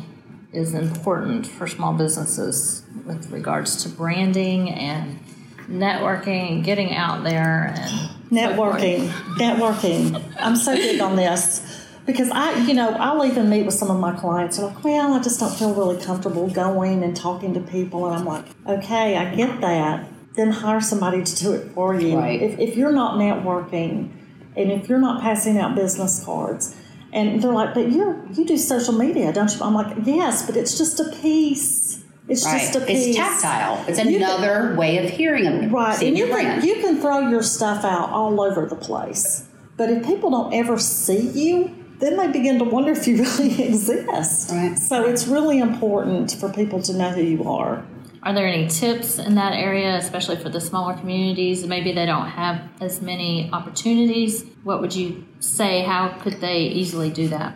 is 0.51 0.73
important 0.73 1.45
for 1.45 1.67
small 1.67 1.93
businesses 1.93 2.83
with 3.05 3.29
regards 3.29 3.83
to 3.83 3.89
branding 3.89 4.71
and 4.71 5.19
networking 5.67 6.51
and 6.51 6.63
getting 6.63 6.95
out 6.95 7.23
there 7.23 7.75
and? 7.77 8.09
Networking, 8.31 9.07
networking. 9.37 10.35
I'm 10.39 10.55
so 10.55 10.75
big 10.75 10.99
on 10.99 11.15
this 11.15 11.87
because 12.05 12.29
I, 12.31 12.57
you 12.59 12.73
know, 12.73 12.89
I'll 12.91 13.25
even 13.25 13.49
meet 13.49 13.65
with 13.65 13.75
some 13.75 13.89
of 13.91 13.99
my 13.99 14.15
clients. 14.15 14.57
They're 14.57 14.67
like, 14.67 14.83
"Well, 14.83 15.13
I 15.13 15.19
just 15.19 15.39
don't 15.39 15.53
feel 15.53 15.73
really 15.73 16.03
comfortable 16.03 16.47
going 16.47 17.03
and 17.03 17.15
talking 17.15 17.55
to 17.55 17.59
people," 17.59 18.05
and 18.05 18.15
I'm 18.15 18.25
like, 18.25 18.45
"Okay, 18.67 19.17
I 19.17 19.33
get 19.33 19.61
that. 19.61 20.07
Then 20.35 20.51
hire 20.51 20.79
somebody 20.79 21.23
to 21.23 21.35
do 21.35 21.53
it 21.53 21.71
for 21.71 21.95
you. 21.99 22.17
Right. 22.17 22.39
If, 22.39 22.59
if 22.59 22.77
you're 22.77 22.91
not 22.91 23.15
networking, 23.15 24.11
and 24.59 24.71
if 24.71 24.87
you're 24.89 24.99
not 24.99 25.21
passing 25.21 25.57
out 25.57 25.75
business 25.75 26.23
cards." 26.23 26.75
And 27.11 27.41
they're 27.41 27.51
like, 27.51 27.73
but 27.73 27.91
you're 27.91 28.23
you 28.33 28.45
do 28.45 28.55
social 28.55 28.93
media, 28.93 29.33
don't 29.33 29.51
you? 29.51 29.59
I'm 29.63 29.73
like, 29.73 29.97
yes, 30.03 30.45
but 30.45 30.55
it's 30.55 30.77
just 30.77 30.99
a 30.99 31.09
piece. 31.21 32.03
It's 32.27 32.45
right. 32.45 32.59
just 32.61 32.75
a 32.75 32.81
piece. 32.81 33.07
It's 33.07 33.17
tactile. 33.17 33.83
It's 33.87 33.97
You 33.97 34.19
can- 34.19 34.21
another 34.21 34.75
way 34.75 35.03
of 35.03 35.09
hearing 35.09 35.45
them. 35.45 35.71
Right, 35.73 35.99
and 36.03 36.15
you 36.15 36.27
can, 36.27 36.63
you 36.63 36.75
can 36.75 36.97
throw 37.01 37.27
your 37.27 37.41
stuff 37.41 37.83
out 37.83 38.11
all 38.11 38.39
over 38.39 38.67
the 38.67 38.75
place. 38.75 39.47
But 39.75 39.89
if 39.89 40.05
people 40.05 40.29
don't 40.29 40.53
ever 40.53 40.77
see 40.77 41.29
you, 41.29 41.73
then 41.97 42.17
they 42.17 42.27
begin 42.27 42.59
to 42.59 42.65
wonder 42.65 42.91
if 42.91 43.07
you 43.07 43.17
really 43.23 43.63
exist. 43.63 44.51
Right. 44.51 44.77
So 44.77 45.03
it's 45.05 45.25
really 45.25 45.57
important 45.57 46.31
for 46.33 46.53
people 46.53 46.79
to 46.83 46.93
know 46.93 47.09
who 47.09 47.23
you 47.23 47.43
are. 47.49 47.83
Are 48.21 48.33
there 48.33 48.45
any 48.45 48.67
tips 48.67 49.17
in 49.17 49.35
that 49.35 49.53
area, 49.53 49.95
especially 49.95 50.35
for 50.35 50.49
the 50.49 50.59
smaller 50.59 50.93
communities? 50.93 51.65
Maybe 51.65 51.93
they 51.93 52.05
don't 52.05 52.27
have 52.27 52.61
as 52.81 53.01
many 53.01 53.49
opportunities. 53.53 54.43
What 54.63 54.81
would 54.81 54.93
you 54.93 55.25
say? 55.39 55.83
How 55.83 56.09
could 56.09 56.41
they 56.41 56.63
easily 56.63 57.09
do 57.09 57.29
that? 57.29 57.55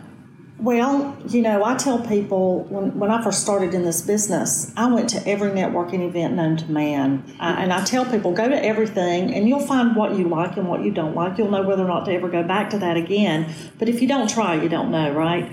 Well, 0.58 1.16
you 1.28 1.42
know, 1.42 1.64
I 1.64 1.74
tell 1.74 1.98
people 1.98 2.60
when, 2.70 2.98
when 2.98 3.10
I 3.10 3.22
first 3.22 3.42
started 3.42 3.74
in 3.74 3.82
this 3.82 4.00
business, 4.00 4.72
I 4.76 4.86
went 4.86 5.10
to 5.10 5.28
every 5.28 5.50
networking 5.50 6.06
event 6.06 6.34
known 6.34 6.56
to 6.58 6.70
man. 6.70 7.24
I, 7.40 7.62
and 7.62 7.72
I 7.72 7.84
tell 7.84 8.06
people, 8.06 8.32
go 8.32 8.48
to 8.48 8.64
everything 8.64 9.34
and 9.34 9.48
you'll 9.48 9.66
find 9.66 9.96
what 9.96 10.16
you 10.16 10.28
like 10.28 10.56
and 10.56 10.68
what 10.68 10.82
you 10.82 10.92
don't 10.92 11.14
like. 11.14 11.36
You'll 11.36 11.50
know 11.50 11.62
whether 11.62 11.84
or 11.84 11.88
not 11.88 12.06
to 12.06 12.12
ever 12.12 12.28
go 12.28 12.44
back 12.44 12.70
to 12.70 12.78
that 12.78 12.96
again. 12.96 13.52
But 13.78 13.88
if 13.88 14.00
you 14.00 14.08
don't 14.08 14.30
try, 14.30 14.54
you 14.54 14.68
don't 14.68 14.90
know, 14.90 15.12
right? 15.12 15.52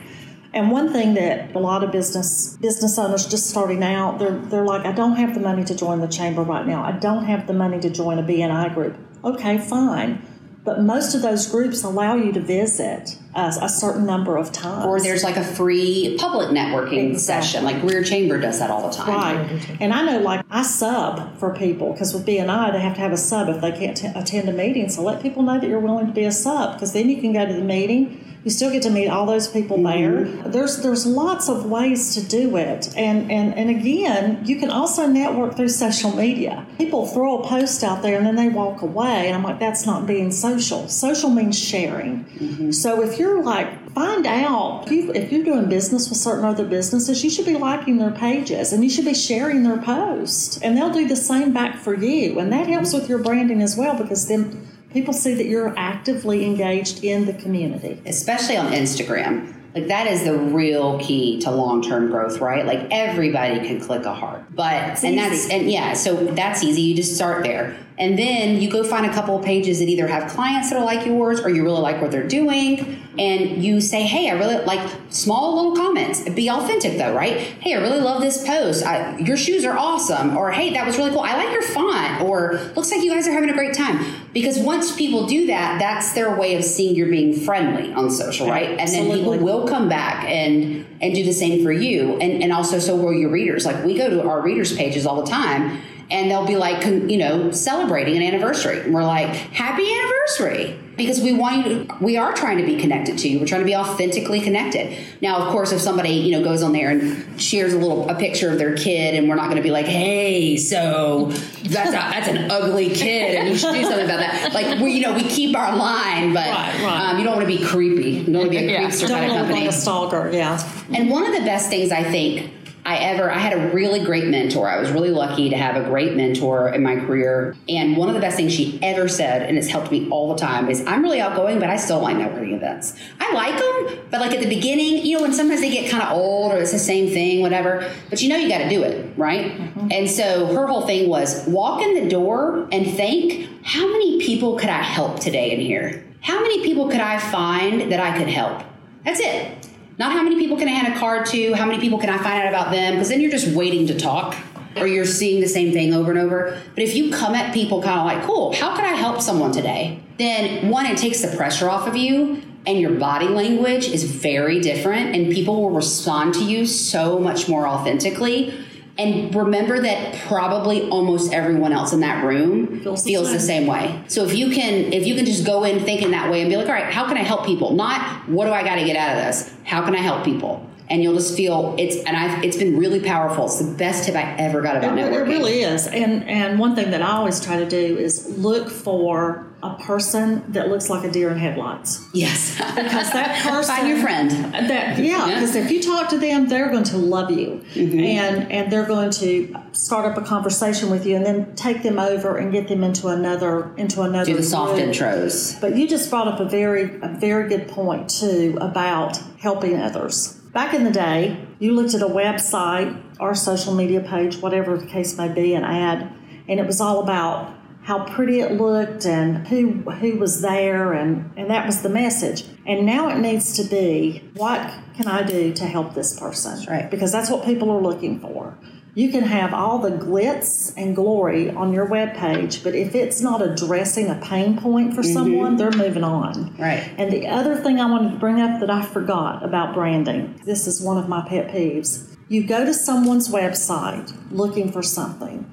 And 0.54 0.70
one 0.70 0.92
thing 0.92 1.14
that 1.14 1.56
a 1.56 1.60
lot 1.60 1.84
of 1.84 1.92
business 1.92 2.58
business 2.58 2.98
owners 3.00 3.26
just 3.26 3.50
starting 3.50 3.84
out, 3.84 4.20
they're 4.20 4.38
they're 4.38 4.66
like, 4.66 4.86
I 4.86 4.92
don't 4.92 5.16
have 5.16 5.34
the 5.34 5.40
money 5.40 5.64
to 5.66 5.76
join 5.76 6.02
the 6.02 6.08
chamber 6.08 6.42
right 6.44 6.66
now. 6.68 6.84
I 6.84 6.92
don't 6.92 7.26
have 7.26 7.48
the 7.48 7.54
money 7.54 7.80
to 7.80 7.90
join 7.90 8.20
a 8.20 8.24
BNI 8.24 8.74
group. 8.74 8.98
Okay, 9.24 9.58
fine. 9.58 10.22
But 10.64 10.82
most 10.84 11.16
of 11.16 11.24
those 11.24 11.48
groups 11.48 11.82
allow 11.84 12.14
you 12.16 12.32
to 12.34 12.40
visit 12.40 13.18
a, 13.34 13.52
a 13.64 13.68
certain 13.70 14.06
number 14.06 14.38
of 14.38 14.52
times. 14.52 14.86
or 14.86 15.00
there's 15.02 15.24
like 15.24 15.36
a 15.38 15.44
free 15.44 16.18
public 16.20 16.50
networking 16.50 17.12
Exactly. 17.14 17.18
session. 17.18 17.64
Like 17.64 17.82
Greer 17.82 18.04
Chamber 18.04 18.40
does 18.40 18.60
that 18.60 18.70
all 18.70 18.88
the 18.88 18.96
time. 18.96 19.48
Right. 19.48 19.78
And 19.80 19.92
I 19.92 20.06
know, 20.06 20.20
like, 20.20 20.46
I 20.52 20.62
sub 20.62 21.36
for 21.40 21.52
people 21.56 21.94
because 21.94 22.14
with 22.14 22.28
BNI, 22.28 22.74
they 22.74 22.80
have 22.80 22.94
to 22.94 23.02
have 23.02 23.12
a 23.12 23.18
sub 23.18 23.50
if 23.50 23.60
they 23.60 23.72
can't 23.72 23.98
t- 23.98 24.12
attend 24.14 24.50
a 24.50 24.54
meeting. 24.54 24.88
So 24.90 25.02
let 25.02 25.24
people 25.24 25.42
know 25.42 25.60
that 25.60 25.68
you're 25.68 25.80
willing 25.80 26.06
to 26.06 26.14
be 26.14 26.26
a 26.26 26.32
sub 26.32 26.74
because 26.74 26.94
then 26.94 27.10
you 27.10 27.20
can 27.20 27.34
go 27.34 27.44
to 27.48 27.54
the 27.54 27.62
meeting. 27.64 28.24
You 28.44 28.50
still 28.50 28.72
get 28.72 28.82
to 28.84 28.90
meet 28.90 29.08
all 29.08 29.26
those 29.26 29.48
people 29.48 29.78
mm-hmm. 29.78 30.42
there. 30.42 30.52
There's 30.52 30.82
there's 30.82 31.06
lots 31.06 31.48
of 31.50 31.66
ways 31.66 32.16
to 32.16 32.26
do 32.26 32.58
it, 32.58 32.96
and 32.96 33.32
and 33.32 33.54
and 33.54 33.70
again, 33.70 34.42
you 34.46 34.60
can 34.60 34.72
also 34.72 35.08
network 35.08 35.56
through 35.56 35.70
social 35.70 36.12
media. 36.16 36.66
People 36.78 37.06
throw 37.06 37.40
a 37.40 37.48
post 37.48 37.84
out 37.84 38.02
there 38.02 38.18
and 38.18 38.26
then 38.26 38.36
they 38.36 38.50
walk 38.50 38.82
away, 38.82 39.28
and 39.28 39.36
I'm 39.36 39.44
like, 39.44 39.60
that's 39.60 39.86
not 39.86 40.08
being 40.08 40.32
social. 40.32 40.88
Social 40.88 41.30
means 41.30 41.58
sharing. 41.58 42.26
Mm-hmm. 42.26 42.72
So 42.72 43.04
if 43.04 43.20
you're 43.20 43.44
like, 43.44 43.92
find 43.94 44.26
out 44.26 44.84
if, 44.86 44.92
you, 44.92 45.12
if 45.14 45.32
you're 45.32 45.44
doing 45.44 45.70
business 45.70 46.10
with 46.10 46.18
certain 46.18 46.46
other 46.46 46.66
businesses, 46.66 47.24
you 47.24 47.30
should 47.30 47.46
be 47.46 47.58
liking 47.58 47.98
their 47.98 48.12
pages 48.12 48.74
and 48.74 48.84
you 48.84 48.90
should 48.90 49.06
be 49.06 49.14
sharing 49.14 49.64
their 49.64 49.78
posts, 49.78 50.58
and 50.62 50.76
they'll 50.76 50.94
do 50.94 51.08
the 51.08 51.16
same 51.16 51.54
back 51.54 51.78
for 51.78 51.94
you, 51.94 52.40
and 52.40 52.52
that 52.52 52.68
helps 52.68 52.94
with 52.94 53.08
your 53.08 53.20
branding 53.20 53.62
as 53.62 53.78
well 53.78 53.96
because 53.96 54.28
then 54.28 54.68
people 54.94 55.14
see 55.14 55.34
that 55.36 55.46
you're 55.46 55.74
actively 55.78 56.46
engaged 56.46 57.04
in 57.04 57.26
the 57.26 57.34
community. 57.34 58.02
especially 58.06 58.58
on 58.58 58.72
Instagram. 58.72 59.54
Like 59.74 59.88
that 59.88 60.08
is 60.08 60.26
the 60.26 60.38
real 60.38 61.00
key 61.00 61.40
to 61.42 61.52
long-term 61.52 62.12
growth, 62.12 62.40
right? 62.40 62.66
Like 62.66 62.88
everybody 62.92 63.66
can 63.66 63.80
click 63.80 64.04
a 64.04 64.14
heart. 64.14 64.44
But 64.54 65.02
and 65.04 65.18
that's 65.18 65.50
and 65.50 65.72
yeah, 65.72 65.94
so 65.94 66.16
that's 66.16 66.62
easy. 66.62 66.82
You 66.82 66.96
just 66.96 67.16
start 67.16 67.44
there. 67.44 67.78
And 67.98 68.18
then 68.18 68.62
you 68.62 68.70
go 68.70 68.84
find 68.84 69.06
a 69.06 69.14
couple 69.14 69.38
of 69.38 69.46
pages 69.46 69.80
that 69.80 69.88
either 69.88 70.08
have 70.08 70.32
clients 70.32 70.70
that 70.70 70.80
are 70.80 70.86
like 70.86 71.06
yours 71.06 71.40
or 71.40 71.50
you 71.50 71.64
really 71.64 71.82
like 71.82 72.02
what 72.02 72.12
they're 72.12 72.28
doing. 72.28 73.04
And 73.20 73.64
you 73.64 73.82
say, 73.82 74.04
hey, 74.04 74.30
I 74.30 74.34
really 74.34 74.64
like 74.66 74.90
small 75.10 75.56
little 75.56 75.76
comments. 75.76 76.28
Be 76.30 76.50
authentic 76.50 76.98
though, 76.98 77.14
right? 77.14 77.38
Hey, 77.38 77.76
I 77.76 77.82
really 77.82 78.00
love 78.00 78.22
this 78.22 78.46
post. 78.46 78.86
I, 78.86 79.18
your 79.18 79.38
shoes 79.38 79.66
are 79.66 79.78
awesome. 79.78 80.36
Or 80.36 80.52
hey, 80.52 80.74
that 80.74 80.88
was 80.88 80.98
really 80.98 81.12
cool. 81.12 81.20
I 81.20 81.36
like 81.36 81.52
your 81.52 81.62
font. 81.62 82.24
Or 82.24 82.54
looks 82.76 82.92
like 82.92 83.04
you 83.04 83.12
guys 83.12 83.28
are 83.28 83.34
having 83.34 83.50
a 83.50 83.54
great 83.54 83.74
time. 83.74 84.04
Because 84.34 84.58
once 84.58 84.96
people 84.96 85.28
do 85.28 85.48
that, 85.48 85.78
that's 85.78 86.14
their 86.14 86.36
way 86.40 86.56
of 86.56 86.64
seeing 86.64 86.96
you're 86.96 87.10
being 87.10 87.40
friendly 87.40 87.92
on 87.94 88.10
social, 88.10 88.48
right? 88.48 88.80
And 88.80 88.90
then 88.90 89.12
people 89.12 89.38
will 89.38 89.68
come 89.68 89.90
back 89.90 90.24
and 90.26 90.88
and 91.02 91.14
do 91.14 91.24
the 91.24 91.34
same 91.34 91.64
for 91.64 91.72
you. 91.72 92.14
And 92.18 92.42
and 92.42 92.54
also 92.54 92.80
so 92.80 92.96
will 92.96 93.14
your 93.14 93.30
readers. 93.30 93.66
Like 93.66 93.84
we 93.84 93.98
go 93.98 94.10
to 94.10 94.28
our 94.28 94.42
readers 94.42 94.76
pages 94.76 95.06
all 95.06 95.22
the 95.22 95.30
time 95.30 95.82
and 96.12 96.30
they'll 96.30 96.45
be 96.45 96.58
like, 96.58 96.86
you 96.86 97.17
know, 97.17 97.52
celebrating 97.52 98.17
an 98.17 98.24
anniversary. 98.24 98.82
And 98.82 98.93
we're 98.93 99.04
like, 99.04 99.30
happy 99.30 99.84
anniversary. 99.91 100.78
Because 100.97 101.21
we 101.21 101.32
want 101.34 101.65
you 101.65 101.86
to, 101.86 101.97
we 102.02 102.17
are 102.17 102.34
trying 102.34 102.58
to 102.60 102.65
be 102.65 102.76
connected 102.76 103.17
to 103.19 103.30
you. 103.30 103.39
We're 103.39 103.47
trying 103.47 103.62
to 103.62 103.65
be 103.65 103.76
authentically 103.76 104.39
connected. 104.41 104.95
Now, 105.21 105.38
of 105.38 105.47
course, 105.52 105.71
if 105.71 105.80
somebody, 105.82 106.10
you 106.10 106.32
know, 106.34 106.43
goes 106.43 106.62
on 106.62 106.74
there 106.74 106.91
and 106.91 107.41
shares 107.41 107.74
a 107.74 107.78
little, 107.80 108.08
a 108.10 108.13
picture 108.13 108.52
of 108.52 108.60
their 108.60 108.76
kid 108.76 109.15
and 109.15 109.28
we're 109.28 109.36
not 109.36 109.45
going 109.45 109.56
to 109.56 109.63
be 109.63 109.71
like, 109.71 109.86
hey, 109.88 110.58
so 110.58 111.28
that's, 111.63 111.89
a, 111.89 111.93
that's 111.93 112.28
an 112.28 112.52
ugly 112.52 112.89
kid 112.89 113.36
and 113.36 113.50
you 113.50 113.56
should 113.56 113.74
do 113.74 113.82
something 113.84 114.06
about 114.06 114.19
that. 114.19 114.52
Like, 114.54 114.80
we, 114.80 114.91
you 114.91 115.02
know, 115.02 115.13
we 115.13 115.24
keep 115.24 115.56
our 115.56 115.76
line, 115.76 116.34
but 116.34 116.41
Right, 116.47 116.84
right. 116.84 117.10
Um, 117.12 117.17
you 117.17 117.24
don't 117.24 117.38
want 117.38 117.50
to 117.50 117.58
be 117.58 117.63
creepy. 117.65 118.10
You 118.12 118.24
don't 118.26 118.34
want 118.36 118.52
to 118.52 118.58
be 118.60 118.65
a 118.67 118.69
Yeah. 118.69 118.82
creepster 118.84 119.08
Don't 119.08 119.17
kind 119.17 119.26
of 119.26 119.30
look 119.32 119.38
company. 119.39 119.62
like 119.62 119.69
a 119.69 119.74
stalker. 119.74 120.30
Yeah. 120.32 120.84
And 120.93 121.10
one 121.10 121.26
of 121.26 121.34
the 121.34 121.45
best 121.45 121.69
things 121.69 121.91
I 121.91 122.04
think 122.04 122.52
I 122.86 122.98
ever, 122.98 123.30
I 123.30 123.38
had 123.38 123.54
a 123.54 123.74
really 123.74 124.04
great 124.04 124.28
mentor. 124.28 124.67
I 124.67 124.80
was 124.80 124.91
really 124.91 125.12
lucky 125.12 125.50
to 125.50 125.58
have 125.58 125.76
a 125.76 125.84
great 125.88 126.15
mentor 126.15 126.70
in 126.70 126.82
my 126.82 126.96
career. 126.96 127.56
And 127.70 127.96
one 127.96 128.10
of 128.10 128.15
the 128.15 128.22
best 128.22 128.38
things 128.38 128.54
she 128.54 128.80
ever 128.82 129.08
said, 129.08 129.44
and 129.44 129.58
it's 129.58 129.67
helped 129.67 129.91
me 129.91 130.10
all 130.10 130.34
the 130.34 130.39
time, 130.39 130.70
is 130.70 130.86
I'm 130.88 131.04
really 131.04 131.22
outgoing, 131.22 131.60
but 131.60 131.70
I 131.70 131.78
still 131.78 132.00
like 132.00 132.17
networking 132.17 132.56
events. 132.56 132.98
I 133.20 133.34
like 133.34 133.58
them, 133.58 134.06
but 134.10 134.22
like 134.22 134.32
at 134.32 134.39
the 134.39 134.50
beginning, 134.50 135.06
you 135.06 135.17
know, 135.17 135.24
when 135.24 135.34
sometimes 135.34 135.62
they 135.62 135.70
get 135.70 135.91
kind 135.91 136.02
of 136.02 136.13
old 136.13 136.54
or 136.54 136.58
it's 136.58 136.72
the 136.72 136.80
same 136.80 137.10
thing, 137.10 137.41
whatever, 137.41 137.91
but 138.10 138.22
you 138.22 138.30
know 138.30 138.38
you 138.38 138.50
got 138.50 138.60
to 138.60 138.70
do 138.70 138.84
it, 138.84 139.13
right? 139.15 139.52
Mm-hmm. 139.52 139.88
And 139.91 140.10
so 140.10 140.48
her 140.48 140.65
whole 140.65 140.86
thing 140.88 141.08
was 141.08 141.48
walk 141.48 141.82
in 141.82 142.04
the 142.04 142.10
door 142.10 142.67
and 142.72 142.86
think, 142.88 143.48
how 143.63 143.88
many 143.88 144.20
people 144.26 144.58
could 144.58 144.70
I 144.70 144.82
help 144.82 145.20
today 145.20 145.52
in 145.52 145.60
here? 145.60 146.04
How 146.22 146.41
many 146.41 146.63
people 146.63 146.89
could 146.89 147.00
I 147.00 147.20
find 147.20 147.91
that 147.91 148.00
I 148.00 148.17
could 148.17 148.28
help? 148.28 148.63
That's 149.04 149.20
it. 149.20 149.61
Not 150.02 150.14
how 150.14 150.24
many 150.24 150.36
people 150.38 150.58
can 150.58 150.68
I 150.68 150.72
hand 150.72 150.92
a 150.96 150.98
card 150.98 151.28
to, 151.28 151.54
how 151.54 151.68
many 151.68 151.80
people 151.80 152.00
can 152.00 152.10
I 152.10 152.18
find 152.18 152.42
out 152.42 152.48
about 152.48 152.72
them, 152.72 152.96
because 152.96 153.10
then 153.10 153.22
you're 153.22 153.30
just 153.30 153.56
waiting 153.56 153.86
to 153.86 154.00
talk 154.00 154.36
or 154.78 154.88
you're 154.88 155.06
seeing 155.06 155.42
the 155.42 155.48
same 155.48 155.74
thing 155.74 155.94
over 155.94 156.10
and 156.10 156.20
over. 156.20 156.60
But 156.74 156.84
if 156.84 156.96
you 156.96 157.12
come 157.12 157.36
at 157.36 157.54
people 157.54 157.84
kind 157.84 158.00
of 158.00 158.06
like, 158.08 158.24
cool, 158.24 158.52
how 158.52 158.76
can 158.76 158.84
I 158.84 158.96
help 158.96 159.22
someone 159.22 159.52
today? 159.52 160.02
Then 160.18 160.70
one, 160.70 160.88
it 160.88 160.98
takes 160.98 161.22
the 161.22 161.38
pressure 161.38 161.70
off 161.70 161.88
of 161.88 161.96
you 161.96 162.42
and 162.66 162.80
your 162.80 162.96
body 162.96 163.28
language 163.28 163.90
is 163.90 164.04
very 164.04 164.60
different 164.60 165.16
and 165.16 165.32
people 165.32 165.62
will 165.62 165.70
respond 165.70 166.34
to 166.34 166.44
you 166.44 166.66
so 166.66 167.20
much 167.20 167.48
more 167.48 167.68
authentically. 167.68 168.58
And 168.98 169.34
remember 169.34 169.82
that 169.82 170.16
probably 170.28 170.88
almost 170.90 171.34
everyone 171.34 171.72
else 171.72 171.94
in 171.94 172.02
that 172.02 172.24
room 172.24 172.82
Feels 172.82 173.04
feels, 173.04 173.28
the 173.28 173.34
the 173.36 173.40
same. 173.40 173.64
same 173.64 173.68
way. 173.68 174.04
So 174.08 174.26
if 174.26 174.34
you 174.36 174.52
can 174.52 174.94
if 174.94 175.08
you 175.08 175.16
can 175.16 175.26
just 175.26 175.46
go 175.46 175.64
in 175.64 175.84
thinking 175.84 176.12
that 176.12 176.30
way 176.32 176.42
and 176.42 176.50
be 176.50 176.58
like, 176.58 176.68
all 176.68 176.74
right, 176.74 176.92
how 176.94 177.08
can 177.08 177.18
I 177.18 177.24
help 177.24 177.46
people? 177.46 177.74
Not 177.74 178.28
what 178.28 178.46
do 178.46 178.52
I 178.52 178.64
got 178.64 178.76
to 178.76 178.86
get 178.86 178.96
out 178.98 179.18
of 179.18 179.24
this? 179.24 179.54
How 179.64 179.84
can 179.86 179.96
I 179.96 180.00
help 180.00 180.24
people? 180.26 180.68
And 180.90 181.02
you'll 181.02 181.16
just 181.16 181.38
feel 181.38 181.76
it's 181.80 181.96
and 182.04 182.18
I 182.18 182.42
it's 182.44 182.58
been 182.58 182.78
really 182.78 183.00
powerful. 183.00 183.46
It's 183.46 183.60
the 183.60 183.74
best 183.76 184.04
tip 184.06 184.16
I 184.16 184.36
ever 184.38 184.62
got 184.62 184.76
about 184.76 184.98
It, 184.98 185.14
it 185.14 185.20
really 185.20 185.62
is. 185.62 185.88
And 185.88 186.28
and 186.28 186.60
one 186.60 186.76
thing 186.76 186.92
that 186.92 187.02
I 187.02 187.12
always 187.12 187.40
try 187.44 187.58
to 187.58 187.68
do 187.68 187.98
is 187.98 188.38
look 188.38 188.70
for 188.70 189.48
a 189.63 189.76
person 189.76 190.52
that 190.54 190.69
looks 190.69 190.89
like 190.89 191.04
a 191.04 191.12
deer 191.12 191.30
in 191.32 191.38
headlights. 191.38 192.08
Yes. 192.13 192.58
Because 192.58 193.12
that 193.13 193.41
person 193.47 193.76
Find 193.76 193.88
your 193.88 193.97
friend. 194.00 194.32
That 194.32 194.97
yeah, 194.97 195.28
Yeah. 195.28 195.36
because 195.36 195.56
if 195.56 195.69
you 195.71 195.82
talk 195.82 196.10
to 196.10 196.17
them, 196.17 196.47
they're 196.47 196.69
going 196.69 196.84
to 196.86 196.97
love 196.97 197.30
you, 197.32 197.62
Mm-hmm. 197.74 198.00
and 198.00 198.52
and 198.52 198.71
they're 198.71 198.86
going 198.88 199.12
to 199.12 199.56
start 199.74 200.06
up 200.06 200.17
a 200.17 200.26
conversation 200.26 200.89
with 200.89 201.06
you, 201.06 201.15
and 201.15 201.26
then 201.26 201.56
take 201.56 201.84
them 201.84 202.00
over 202.00 202.38
and 202.38 202.52
get 202.52 202.67
them 202.67 202.84
into 202.84 203.08
another 203.08 203.71
into 203.78 204.02
another 204.02 204.26
Do 204.32 204.36
the 204.38 204.43
soft 204.43 204.76
group. 204.76 204.89
intros. 204.89 205.60
But 205.62 205.76
you 205.78 205.88
just 205.88 206.10
brought 206.10 206.28
up 206.28 206.39
a 206.39 206.45
very 206.45 207.00
a 207.02 207.10
very 207.10 207.47
good 207.50 207.67
point 207.67 208.10
too 208.10 208.58
about 208.62 209.17
helping 209.39 209.78
others. 209.80 210.34
Back 210.54 210.74
in 210.74 210.84
the 210.84 210.91
day, 210.91 211.38
you 211.60 211.71
looked 211.74 211.93
at 211.93 212.02
a 212.02 212.08
website 212.08 213.00
or 213.19 213.34
social 213.36 213.74
media 213.74 214.02
page, 214.02 214.38
whatever 214.38 214.78
the 214.78 214.86
case 214.88 215.17
may 215.17 215.28
be, 215.30 215.54
an 215.54 215.63
ad, 215.63 216.12
and 216.50 216.60
it 216.60 216.65
was 216.67 216.82
all 216.82 217.02
about 217.02 217.54
how 217.84 218.06
pretty 218.06 218.39
it 218.41 218.54
looked 218.54 219.06
and 219.06 219.48
who 219.48 219.72
who 219.91 220.17
was 220.17 220.41
there 220.41 220.94
and, 220.94 221.32
and 221.36 221.50
that 221.50 221.65
was 221.65 221.82
the 221.82 221.89
message. 221.89 222.46
And 222.65 222.86
now 222.86 223.10
it 223.10 223.17
needs 223.17 223.56
to 223.58 223.63
be 223.63 224.30
what 224.36 224.72
can 224.96 225.08
I 225.08 225.24
do 225.24 225.52
to 225.54 225.65
help 225.65 225.94
this 225.94 226.20
person? 226.20 226.63
right. 226.70 226.89
Because 226.89 227.12
that's 227.12 227.30
what 227.30 227.44
people 227.46 227.72
are 227.72 227.82
looking 227.82 228.20
for. 228.20 228.58
You 228.94 229.10
can 229.10 229.24
have 229.24 229.54
all 229.54 229.80
the 229.80 229.91
glitz 229.91 230.74
and 230.76 230.94
glory 230.94 231.50
on 231.50 231.72
your 231.72 231.88
webpage, 231.88 232.62
but 232.62 232.76
if 232.76 232.94
it's 232.94 233.22
not 233.22 233.41
addressing 233.41 234.10
a 234.10 234.15
pain 234.15 234.60
point 234.60 234.94
for 234.94 235.02
mm-hmm. 235.02 235.13
someone, 235.13 235.56
they're 235.56 235.72
moving 235.72 236.04
on. 236.04 236.54
Right. 236.58 236.94
And 236.98 237.10
the 237.10 237.28
other 237.28 237.56
thing 237.56 237.80
I 237.80 237.89
wanted 237.89 238.12
to 238.12 238.17
bring 238.17 238.41
up 238.41 238.60
that 238.60 238.70
I 238.70 238.82
forgot 238.82 239.46
about 239.46 239.74
branding 239.74 240.41
this 240.46 240.67
is 240.67 240.82
one 240.82 240.98
of 240.98 241.08
my 241.08 241.26
pet 241.28 241.48
peeves. 241.50 242.17
You 242.28 242.46
go 242.46 242.65
to 242.65 242.74
someone's 242.74 243.30
website 243.30 244.13
looking 244.30 244.72
for 244.72 244.82
something, 244.82 245.50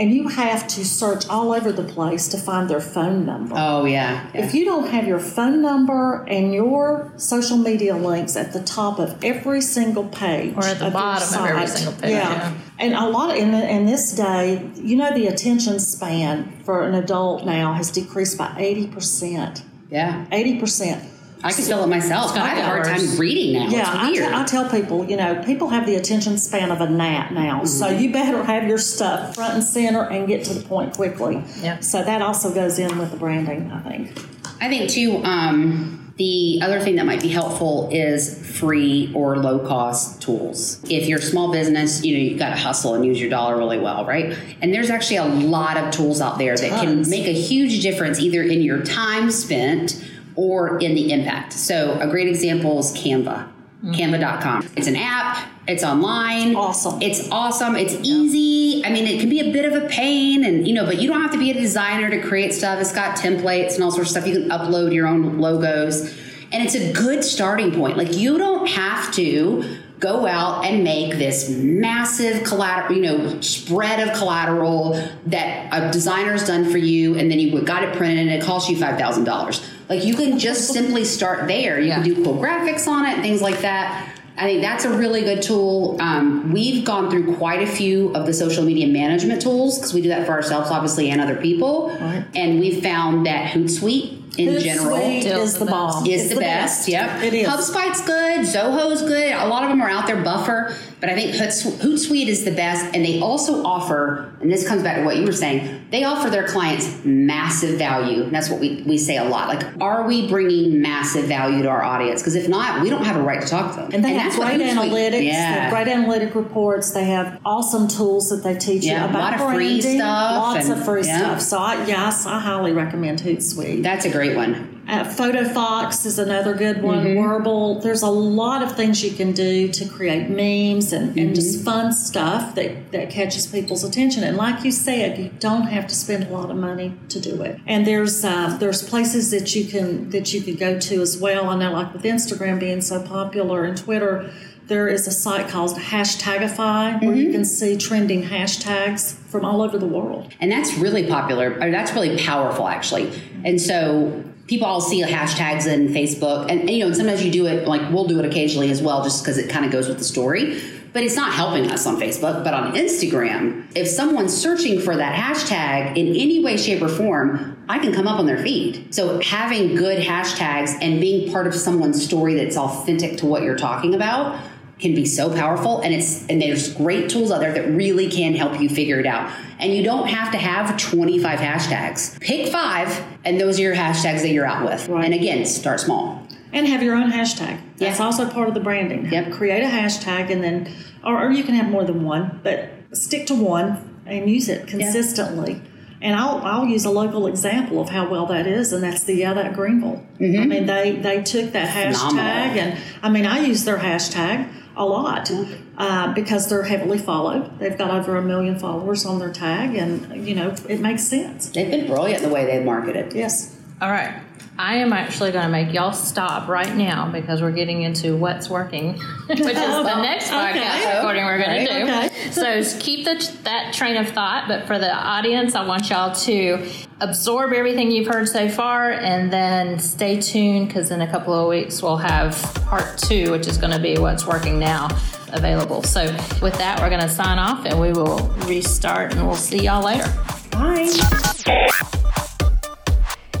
and 0.00 0.12
you 0.14 0.28
have 0.28 0.66
to 0.66 0.84
search 0.84 1.28
all 1.28 1.52
over 1.52 1.70
the 1.70 1.84
place 1.84 2.26
to 2.28 2.38
find 2.38 2.70
their 2.70 2.80
phone 2.80 3.26
number. 3.26 3.54
Oh 3.56 3.84
yeah. 3.84 4.26
yeah. 4.34 4.44
If 4.44 4.54
you 4.54 4.64
don't 4.64 4.88
have 4.88 5.06
your 5.06 5.20
phone 5.20 5.60
number 5.60 6.24
and 6.26 6.54
your 6.54 7.12
social 7.16 7.58
media 7.58 7.94
links 7.94 8.34
at 8.34 8.54
the 8.54 8.62
top 8.62 8.98
of 8.98 9.22
every 9.22 9.60
single 9.60 10.04
page, 10.08 10.54
Or 10.56 10.64
at 10.64 10.78
the 10.78 10.86
of 10.86 10.92
your 10.94 11.02
bottom 11.02 11.28
of 11.28 11.46
every 11.50 11.66
site, 11.66 11.78
single 11.78 12.00
page, 12.00 12.10
yeah. 12.12 12.54
and 12.78 12.94
a 12.94 13.08
lot 13.10 13.36
in 13.36 13.52
in 13.54 13.84
this 13.84 14.12
day, 14.12 14.70
you 14.74 14.96
know, 14.96 15.12
the 15.14 15.26
attention 15.26 15.78
span 15.78 16.50
for 16.64 16.82
an 16.88 16.94
adult 16.94 17.44
now 17.44 17.74
has 17.74 17.90
decreased 17.90 18.38
by 18.38 18.54
eighty 18.58 18.86
percent. 18.86 19.62
yeah. 19.90 20.24
Eighty 20.32 20.58
percent. 20.58 21.04
I 21.42 21.52
can 21.52 21.64
feel 21.64 21.82
it 21.82 21.86
myself. 21.88 22.32
I 22.36 22.48
have 22.48 22.58
a 22.58 22.62
hard 22.62 22.84
time 22.84 23.16
reading 23.18 23.54
now. 23.54 23.68
Yeah, 23.70 23.84
I, 23.86 24.10
weird. 24.10 24.32
te- 24.46 24.50
tell 24.50 24.68
people, 24.68 25.04
you 25.08 25.16
know, 25.16 25.42
people 25.44 25.68
have 25.68 25.86
the 25.86 25.94
attention 25.96 26.36
span 26.38 26.70
of 26.70 26.80
a 26.80 26.88
gnat 26.88 27.32
now, 27.32 27.64
so 27.64 27.86
Mm-hmm. 27.86 28.02
you 28.02 28.12
better 28.12 28.42
have 28.44 28.68
your 28.68 28.78
stuff 28.78 29.34
front 29.34 29.54
and 29.54 29.64
center 29.64 30.02
and 30.04 30.28
get 30.28 30.44
to 30.44 30.54
the 30.54 30.60
point 30.68 30.94
quickly. 30.94 31.42
Yeah. 31.60 31.80
So 31.80 32.02
that 32.02 32.20
also 32.22 32.52
goes 32.54 32.78
in 32.78 32.98
with 32.98 33.10
the 33.10 33.16
branding, 33.16 33.70
I 33.72 33.80
think. 33.80 34.18
I 34.60 34.68
think 34.68 34.90
too. 34.90 35.22
Um, 35.24 35.96
the 36.18 36.60
other 36.62 36.80
thing 36.80 36.96
that 36.96 37.06
might 37.06 37.22
be 37.22 37.28
helpful 37.28 37.88
is 37.90 38.46
free 38.58 39.10
or 39.14 39.38
low 39.38 39.58
cost 39.66 40.20
tools. 40.20 40.78
If 40.90 41.08
you're 41.08 41.18
a 41.18 41.22
small 41.22 41.50
business, 41.50 42.04
you 42.04 42.14
know 42.14 42.22
you've 42.22 42.38
got 42.38 42.50
to 42.50 42.56
hustle 42.56 42.92
and 42.94 43.06
use 43.06 43.18
your 43.18 43.30
dollar 43.30 43.56
really 43.56 43.78
well, 43.78 44.04
right? 44.04 44.36
And 44.60 44.74
there's 44.74 44.90
actually 44.90 45.16
a 45.16 45.24
lot 45.24 45.78
of 45.78 45.90
tools 45.92 46.20
out 46.20 46.36
there 46.36 46.54
that 46.58 46.68
Tons. 46.68 46.82
can 47.08 47.10
make 47.10 47.26
a 47.26 47.32
huge 47.32 47.80
difference, 47.80 48.20
either 48.20 48.42
in 48.42 48.60
your 48.60 48.82
time 48.82 49.30
spent 49.30 50.06
or 50.40 50.78
in 50.78 50.94
the 50.94 51.12
impact. 51.12 51.52
So 51.52 52.00
a 52.00 52.08
great 52.08 52.26
example 52.26 52.78
is 52.78 52.92
Canva. 52.92 53.46
Mm. 53.84 53.94
Canva.com. 53.94 54.70
It's 54.74 54.86
an 54.86 54.96
app. 54.96 55.46
It's 55.68 55.84
online. 55.84 56.56
Awesome. 56.56 57.00
It's 57.02 57.30
awesome. 57.30 57.76
It's 57.76 57.94
easy. 58.02 58.82
I 58.82 58.90
mean, 58.90 59.06
it 59.06 59.20
can 59.20 59.28
be 59.28 59.40
a 59.40 59.52
bit 59.52 59.70
of 59.70 59.82
a 59.82 59.86
pain, 59.88 60.42
and 60.42 60.66
you 60.66 60.72
know, 60.72 60.86
but 60.86 60.98
you 60.98 61.08
don't 61.08 61.20
have 61.20 61.32
to 61.32 61.38
be 61.38 61.50
a 61.50 61.54
designer 61.54 62.08
to 62.08 62.22
create 62.22 62.54
stuff. 62.54 62.80
It's 62.80 62.94
got 62.94 63.18
templates 63.18 63.74
and 63.74 63.84
all 63.84 63.90
sorts 63.90 64.16
of 64.16 64.22
stuff. 64.22 64.26
You 64.26 64.40
can 64.40 64.48
upload 64.48 64.94
your 64.94 65.06
own 65.06 65.38
logos, 65.38 66.10
and 66.52 66.64
it's 66.64 66.74
a 66.74 66.90
good 66.94 67.22
starting 67.22 67.72
point. 67.72 67.98
Like 67.98 68.16
you 68.16 68.38
don't 68.38 68.66
have 68.66 69.12
to 69.16 69.78
go 69.98 70.26
out 70.26 70.64
and 70.64 70.82
make 70.82 71.18
this 71.18 71.50
massive 71.50 72.44
collateral, 72.44 72.96
you 72.96 73.02
know, 73.02 73.40
spread 73.42 74.08
of 74.08 74.16
collateral 74.16 74.94
that 75.26 75.68
a 75.70 75.92
designer's 75.92 76.46
done 76.46 76.70
for 76.70 76.78
you, 76.78 77.18
and 77.18 77.30
then 77.30 77.38
you 77.38 77.60
got 77.60 77.82
it 77.82 77.94
printed 77.94 78.26
and 78.26 78.30
it 78.30 78.42
costs 78.42 78.70
you 78.70 78.78
five 78.78 78.98
thousand 78.98 79.24
dollars. 79.24 79.62
Like 79.90 80.04
you 80.04 80.14
can 80.14 80.38
just 80.38 80.72
simply 80.72 81.04
start 81.04 81.48
there. 81.48 81.80
You 81.80 81.90
can 81.90 82.04
do 82.04 82.14
cool 82.22 82.36
graphics 82.36 82.86
on 82.86 83.04
it, 83.06 83.20
things 83.20 83.42
like 83.42 83.58
that. 83.62 84.16
I 84.36 84.44
think 84.44 84.62
that's 84.62 84.84
a 84.84 84.96
really 84.96 85.22
good 85.22 85.42
tool. 85.42 85.96
Um, 86.00 86.52
we've 86.52 86.84
gone 86.84 87.10
through 87.10 87.36
quite 87.36 87.60
a 87.60 87.66
few 87.66 88.10
of 88.14 88.24
the 88.24 88.32
social 88.32 88.64
media 88.64 88.86
management 88.86 89.42
tools 89.42 89.78
because 89.78 89.92
we 89.92 90.00
do 90.00 90.08
that 90.08 90.26
for 90.26 90.32
ourselves, 90.32 90.70
obviously, 90.70 91.10
and 91.10 91.20
other 91.20 91.36
people. 91.36 91.88
Right. 91.88 92.24
And 92.36 92.60
we've 92.60 92.80
found 92.80 93.26
that 93.26 93.50
Hootsuite 93.50 94.19
in 94.38 94.48
Hootsuite 94.54 94.62
general. 94.62 94.96
is 95.42 95.58
the 95.58 95.64
bomb. 95.66 96.06
is 96.06 96.22
It's 96.26 96.34
the, 96.34 96.40
best. 96.40 96.88
Yep. 96.88 97.22
It 97.22 97.34
is. 97.34 97.48
HubSpot's 97.48 98.00
good. 98.02 98.40
Zoho's 98.46 99.02
good. 99.02 99.32
A 99.32 99.46
lot 99.46 99.62
of 99.64 99.68
them 99.70 99.80
are 99.82 99.88
out 99.90 100.06
there. 100.06 100.22
Buffer, 100.22 100.74
but 101.00 101.08
I 101.08 101.14
think 101.14 101.34
Hootsuite 101.34 102.26
is 102.28 102.44
the 102.44 102.50
best. 102.52 102.94
And 102.94 103.04
they 103.04 103.20
also 103.20 103.64
offer, 103.64 104.32
and 104.40 104.50
this 104.52 104.66
comes 104.68 104.82
back 104.82 104.96
to 104.96 105.04
what 105.04 105.16
you 105.16 105.24
were 105.24 105.32
saying, 105.32 105.86
they 105.90 106.04
offer 106.04 106.30
their 106.30 106.46
clients 106.46 107.04
massive 107.04 107.78
value. 107.78 108.22
And 108.24 108.32
that's 108.34 108.48
what 108.50 108.60
we, 108.60 108.82
we 108.86 108.98
say 108.98 109.16
a 109.16 109.24
lot. 109.24 109.48
Like, 109.48 109.66
are 109.80 110.06
we 110.06 110.28
bringing 110.28 110.80
massive 110.80 111.24
value 111.24 111.62
to 111.62 111.68
our 111.68 111.82
audience? 111.82 112.20
Because 112.22 112.34
if 112.36 112.48
not, 112.48 112.82
we 112.82 112.90
don't 112.90 113.04
have 113.04 113.16
a 113.16 113.22
right 113.22 113.40
to 113.40 113.46
talk 113.48 113.74
to 113.74 113.80
them. 113.82 113.90
And 113.92 114.04
they 114.04 114.10
have 114.14 114.32
that's 114.32 114.38
what 114.38 114.46
great 114.48 114.60
Hootsuite- 114.60 114.90
analytics. 114.90 115.10
They 115.10 115.26
Yeah. 115.26 115.32
have 115.64 115.72
great 115.72 115.88
analytic 115.88 116.34
reports. 116.34 116.90
They 116.92 117.04
have 117.04 117.40
awesome 117.44 117.88
tools 117.88 118.28
that 118.30 118.42
they 118.44 118.54
teach 118.56 118.84
Yeah, 118.84 119.00
you 119.00 119.06
a 119.06 119.10
about 119.10 119.20
lot 119.22 119.34
of 119.34 119.40
free 119.56 119.80
branding. 119.80 119.98
stuff 119.98 120.36
Lots 120.36 120.68
and- 120.68 120.78
of 120.78 120.84
free 120.84 121.02
yeah. 121.04 121.18
stuff. 121.18 121.40
So 121.40 121.58
I, 121.58 121.84
yes, 121.86 122.26
I 122.26 122.38
highly 122.38 122.72
recommend 122.72 123.20
Hootsuite. 123.22 123.82
That's 123.82 124.04
a 124.04 124.10
great 124.10 124.19
one. 124.28 124.82
Uh, 124.88 125.04
PhotoFox 125.04 126.04
is 126.04 126.18
another 126.18 126.52
good 126.52 126.82
one. 126.82 127.04
Mm-hmm. 127.04 127.18
Worble. 127.18 127.80
There's 127.80 128.02
a 128.02 128.10
lot 128.10 128.60
of 128.62 128.74
things 128.76 129.04
you 129.04 129.12
can 129.12 129.32
do 129.32 129.68
to 129.68 129.88
create 129.88 130.28
memes 130.28 130.92
and, 130.92 131.10
and 131.16 131.30
Mm-hmm. 131.30 131.34
just 131.34 131.64
fun 131.64 131.92
stuff 131.92 132.56
that, 132.56 132.90
that 132.90 133.08
catches 133.10 133.46
people's 133.46 133.84
attention. 133.84 134.24
And 134.24 134.36
like 134.36 134.64
you 134.64 134.72
said, 134.72 135.16
you 135.18 135.30
don't 135.38 135.68
have 135.68 135.86
to 135.86 135.94
spend 135.94 136.24
a 136.24 136.28
lot 136.30 136.50
of 136.50 136.56
money 136.56 136.92
to 137.08 137.20
do 137.20 137.40
it. 137.42 137.60
And 137.66 137.86
there's 137.86 138.24
uh, 138.24 138.56
there's 138.58 138.82
places 138.82 139.30
that 139.30 139.54
you 139.54 139.64
can 139.64 140.10
that 140.10 140.32
you 140.34 140.42
can 140.42 140.56
go 140.56 140.78
to 140.80 141.00
as 141.00 141.16
well. 141.18 141.48
I 141.48 141.56
know, 141.56 141.72
like 141.72 141.92
with 141.92 142.02
Instagram 142.02 142.58
being 142.58 142.80
so 142.80 143.00
popular 143.02 143.64
and 143.64 143.76
Twitter. 143.78 144.32
There 144.70 144.86
is 144.86 145.08
a 145.08 145.10
site 145.10 145.48
called 145.48 145.76
Hashtagify 145.76 147.02
where 147.02 147.10
Mm-hmm. 147.10 147.16
you 147.16 147.32
can 147.32 147.44
see 147.44 147.76
trending 147.76 148.22
hashtags 148.22 149.14
from 149.14 149.44
all 149.44 149.62
over 149.62 149.76
the 149.76 149.86
world. 149.88 150.32
And 150.38 150.52
that's 150.52 150.74
really 150.74 151.08
popular, 151.08 151.54
or 151.60 151.72
that's 151.72 151.92
really 151.92 152.16
powerful, 152.16 152.68
actually. 152.68 153.10
And 153.44 153.60
so 153.60 154.22
people 154.46 154.68
all 154.68 154.80
see 154.80 155.02
hashtags 155.02 155.66
in 155.66 155.88
Facebook, 155.88 156.42
and, 156.48 156.60
and, 156.60 156.70
you 156.70 156.78
know, 156.78 156.86
and 156.86 156.94
sometimes 156.96 157.24
you 157.24 157.32
do 157.32 157.46
it, 157.46 157.66
like 157.66 157.80
we'll 157.90 158.06
do 158.06 158.20
it 158.20 158.24
occasionally 158.24 158.70
as 158.70 158.80
well, 158.80 159.02
just 159.02 159.24
because 159.24 159.38
it 159.38 159.50
kind 159.50 159.64
of 159.64 159.72
goes 159.72 159.88
with 159.88 159.98
the 159.98 160.04
story. 160.04 160.62
But 160.92 161.02
it's 161.02 161.16
not 161.16 161.32
helping 161.32 161.68
us 161.68 161.84
on 161.84 161.96
Facebook. 162.00 162.44
But 162.44 162.54
on 162.54 162.74
Instagram, 162.74 163.66
if 163.74 163.88
someone's 163.88 164.36
searching 164.36 164.80
for 164.80 164.96
that 164.96 165.16
hashtag 165.16 165.96
in 165.96 166.14
any 166.14 166.44
way, 166.44 166.56
shape, 166.56 166.80
or 166.80 166.88
form, 166.88 167.56
I 167.68 167.80
can 167.80 167.92
come 167.92 168.06
up 168.06 168.20
on 168.20 168.26
their 168.26 168.38
feed. 168.38 168.94
So 168.94 169.20
having 169.20 169.74
good 169.74 170.00
hashtags 170.00 170.76
and 170.80 171.00
being 171.00 171.32
part 171.32 171.48
of 171.48 171.56
someone's 171.56 172.04
story 172.04 172.34
that's 172.34 172.56
authentic 172.56 173.18
to 173.18 173.26
what 173.26 173.42
you're 173.42 173.58
talking 173.58 173.96
about 173.96 174.40
can 174.80 174.94
be 174.94 175.04
so 175.04 175.32
powerful 175.34 175.80
and 175.80 175.92
it's 175.94 176.26
and 176.28 176.40
there's 176.40 176.72
great 176.74 177.08
tools 177.10 177.30
out 177.30 177.40
there 177.40 177.52
that 177.52 177.68
really 177.70 178.08
can 178.08 178.34
help 178.34 178.60
you 178.60 178.68
figure 178.68 178.98
it 178.98 179.06
out 179.06 179.30
and 179.58 179.74
you 179.74 179.82
don't 179.82 180.08
have 180.08 180.32
to 180.32 180.38
have 180.38 180.76
25 180.78 181.38
hashtags 181.38 182.18
pick 182.20 182.48
five 182.50 183.02
and 183.24 183.40
those 183.40 183.58
are 183.58 183.62
your 183.62 183.74
hashtags 183.74 184.22
that 184.22 184.30
you're 184.30 184.46
out 184.46 184.64
with 184.64 184.88
Right. 184.88 185.04
and 185.04 185.14
again 185.14 185.44
start 185.44 185.80
small 185.80 186.26
And 186.52 186.66
have 186.66 186.82
your 186.82 186.96
own 186.96 187.12
hashtag. 187.12 187.58
That's 187.78 187.98
Yeah. 188.00 188.04
also 188.04 188.28
part 188.28 188.48
of 188.48 188.54
the 188.54 188.60
branding. 188.60 189.08
Yep. 189.12 189.30
Create 189.30 189.62
a 189.62 189.68
hashtag 189.68 190.30
and 190.30 190.42
then, 190.42 190.68
or, 191.04 191.14
or 191.24 191.30
you 191.30 191.44
can 191.44 191.54
have 191.54 191.68
more 191.70 191.84
than 191.84 192.02
one, 192.04 192.40
but 192.42 192.70
stick 192.92 193.26
to 193.28 193.34
one 193.36 193.68
and 194.04 194.28
use 194.28 194.48
it 194.48 194.66
consistently. 194.66 195.60
And 196.02 196.16
I'll, 196.16 196.38
I'll 196.42 196.66
use 196.66 196.84
a 196.84 196.90
local 196.90 197.28
example 197.28 197.80
of 197.80 197.90
how 197.90 198.08
well 198.10 198.26
that 198.26 198.46
is, 198.48 198.72
and 198.72 198.82
that's 198.82 199.04
the 199.04 199.14
Yeah 199.14 199.32
That 199.34 199.52
Greenville. 199.54 200.04
I 200.18 200.22
mm-hmm. 200.22 200.48
mean, 200.48 200.66
they, 200.66 200.96
they 200.96 201.22
took 201.22 201.52
that 201.52 201.68
hashtag, 201.68 202.08
Phenomenal. 202.10 202.58
and 202.58 202.78
I 203.02 203.08
mean, 203.10 203.26
I 203.26 203.40
use 203.46 203.64
their 203.64 203.78
hashtag 203.78 204.48
a 204.80 204.84
lot 204.84 205.30
uh, 205.76 206.12
because 206.14 206.48
they're 206.48 206.62
heavily 206.62 206.98
followed. 206.98 207.58
They've 207.58 207.76
got 207.76 207.90
over 207.90 208.16
a 208.16 208.22
million 208.22 208.58
followers 208.58 209.04
on 209.04 209.18
their 209.18 209.30
tag, 209.30 209.76
and, 209.76 210.26
you 210.26 210.34
know, 210.34 210.54
it 210.68 210.80
makes 210.80 211.04
sense. 211.04 211.50
they've 211.50 211.70
been 211.70 211.86
brilliant 211.86 212.22
the 212.22 212.30
way 212.30 212.46
they've 212.46 212.64
marketed 212.64 213.12
Yes. 213.12 213.56
All 213.80 213.90
right. 213.90 214.22
I 214.58 214.76
am 214.76 214.92
actually 214.92 215.32
going 215.32 215.44
to 215.44 215.50
make 215.50 215.72
y'all 215.72 215.92
stop 215.92 216.48
right 216.48 216.76
now 216.76 217.10
because 217.10 217.40
we're 217.40 217.50
getting 217.50 217.82
into 217.82 218.16
what's 218.16 218.50
working, 218.50 218.92
which 219.26 219.40
is 219.40 219.46
the 219.46 219.94
oh, 219.96 220.02
next 220.02 220.28
podcast 220.28 220.80
Okay. 220.80 220.96
recording 220.96 221.24
we're 221.24 221.42
going 221.42 221.66
to 221.66 221.72
do. 221.72 221.82
Okay. 221.84 222.30
So 222.30 222.78
keep 222.78 223.04
the, 223.06 223.32
that 223.44 223.72
train 223.72 223.96
of 223.96 224.08
thought, 224.10 224.48
but 224.48 224.66
for 224.66 224.78
the 224.78 224.92
audience, 224.92 225.54
I 225.54 225.66
want 225.66 225.88
y'all 225.88 226.14
to 226.14 226.66
absorb 227.00 227.52
everything 227.54 227.90
you've 227.90 228.06
heard 228.06 228.28
so 228.28 228.48
far 228.50 228.90
and 228.90 229.32
then 229.32 229.78
stay 229.78 230.20
tuned 230.20 230.68
because 230.68 230.90
in 230.90 231.00
a 231.00 231.10
couple 231.10 231.32
of 231.32 231.48
weeks 231.48 231.82
we'll 231.82 231.96
have 231.96 232.34
part 232.66 232.98
two, 232.98 233.30
which 233.30 233.46
is 233.46 233.56
going 233.56 233.72
to 233.72 233.80
be 233.80 233.96
what's 233.98 234.26
working 234.26 234.58
now 234.58 234.88
available. 235.32 235.82
So 235.84 236.04
with 236.42 236.54
that, 236.58 236.80
we're 236.80 236.90
going 236.90 237.00
to 237.00 237.08
sign 237.08 237.38
off 237.38 237.64
and 237.64 237.80
we 237.80 237.92
will 237.92 238.18
restart 238.46 239.14
and 239.14 239.26
we'll 239.26 239.36
see 239.36 239.64
y'all 239.64 239.82
later. 239.84 240.12
Bye. 240.50 241.96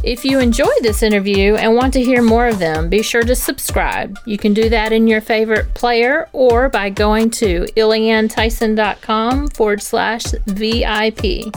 If 0.02 0.24
you 0.24 0.38
enjoyed 0.38 0.68
this 0.80 1.02
interview 1.02 1.56
and 1.56 1.74
want 1.74 1.92
to 1.92 2.02
hear 2.02 2.22
more 2.22 2.46
of 2.46 2.58
them, 2.58 2.88
be 2.88 3.02
sure 3.02 3.22
to 3.22 3.34
subscribe. 3.34 4.18
You 4.24 4.38
can 4.38 4.54
do 4.54 4.70
that 4.70 4.92
in 4.92 5.06
your 5.06 5.20
favorite 5.20 5.74
player 5.74 6.26
or 6.32 6.70
by 6.70 6.88
going 6.88 7.30
to 7.32 7.66
iliantyson.com 7.76 9.48
forward 9.48 9.82
slash 9.82 10.24
VIP. 10.46 11.52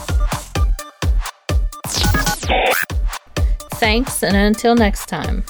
Thanks, 3.76 4.24
and 4.24 4.36
until 4.36 4.76
next 4.76 5.08
time. 5.08 5.44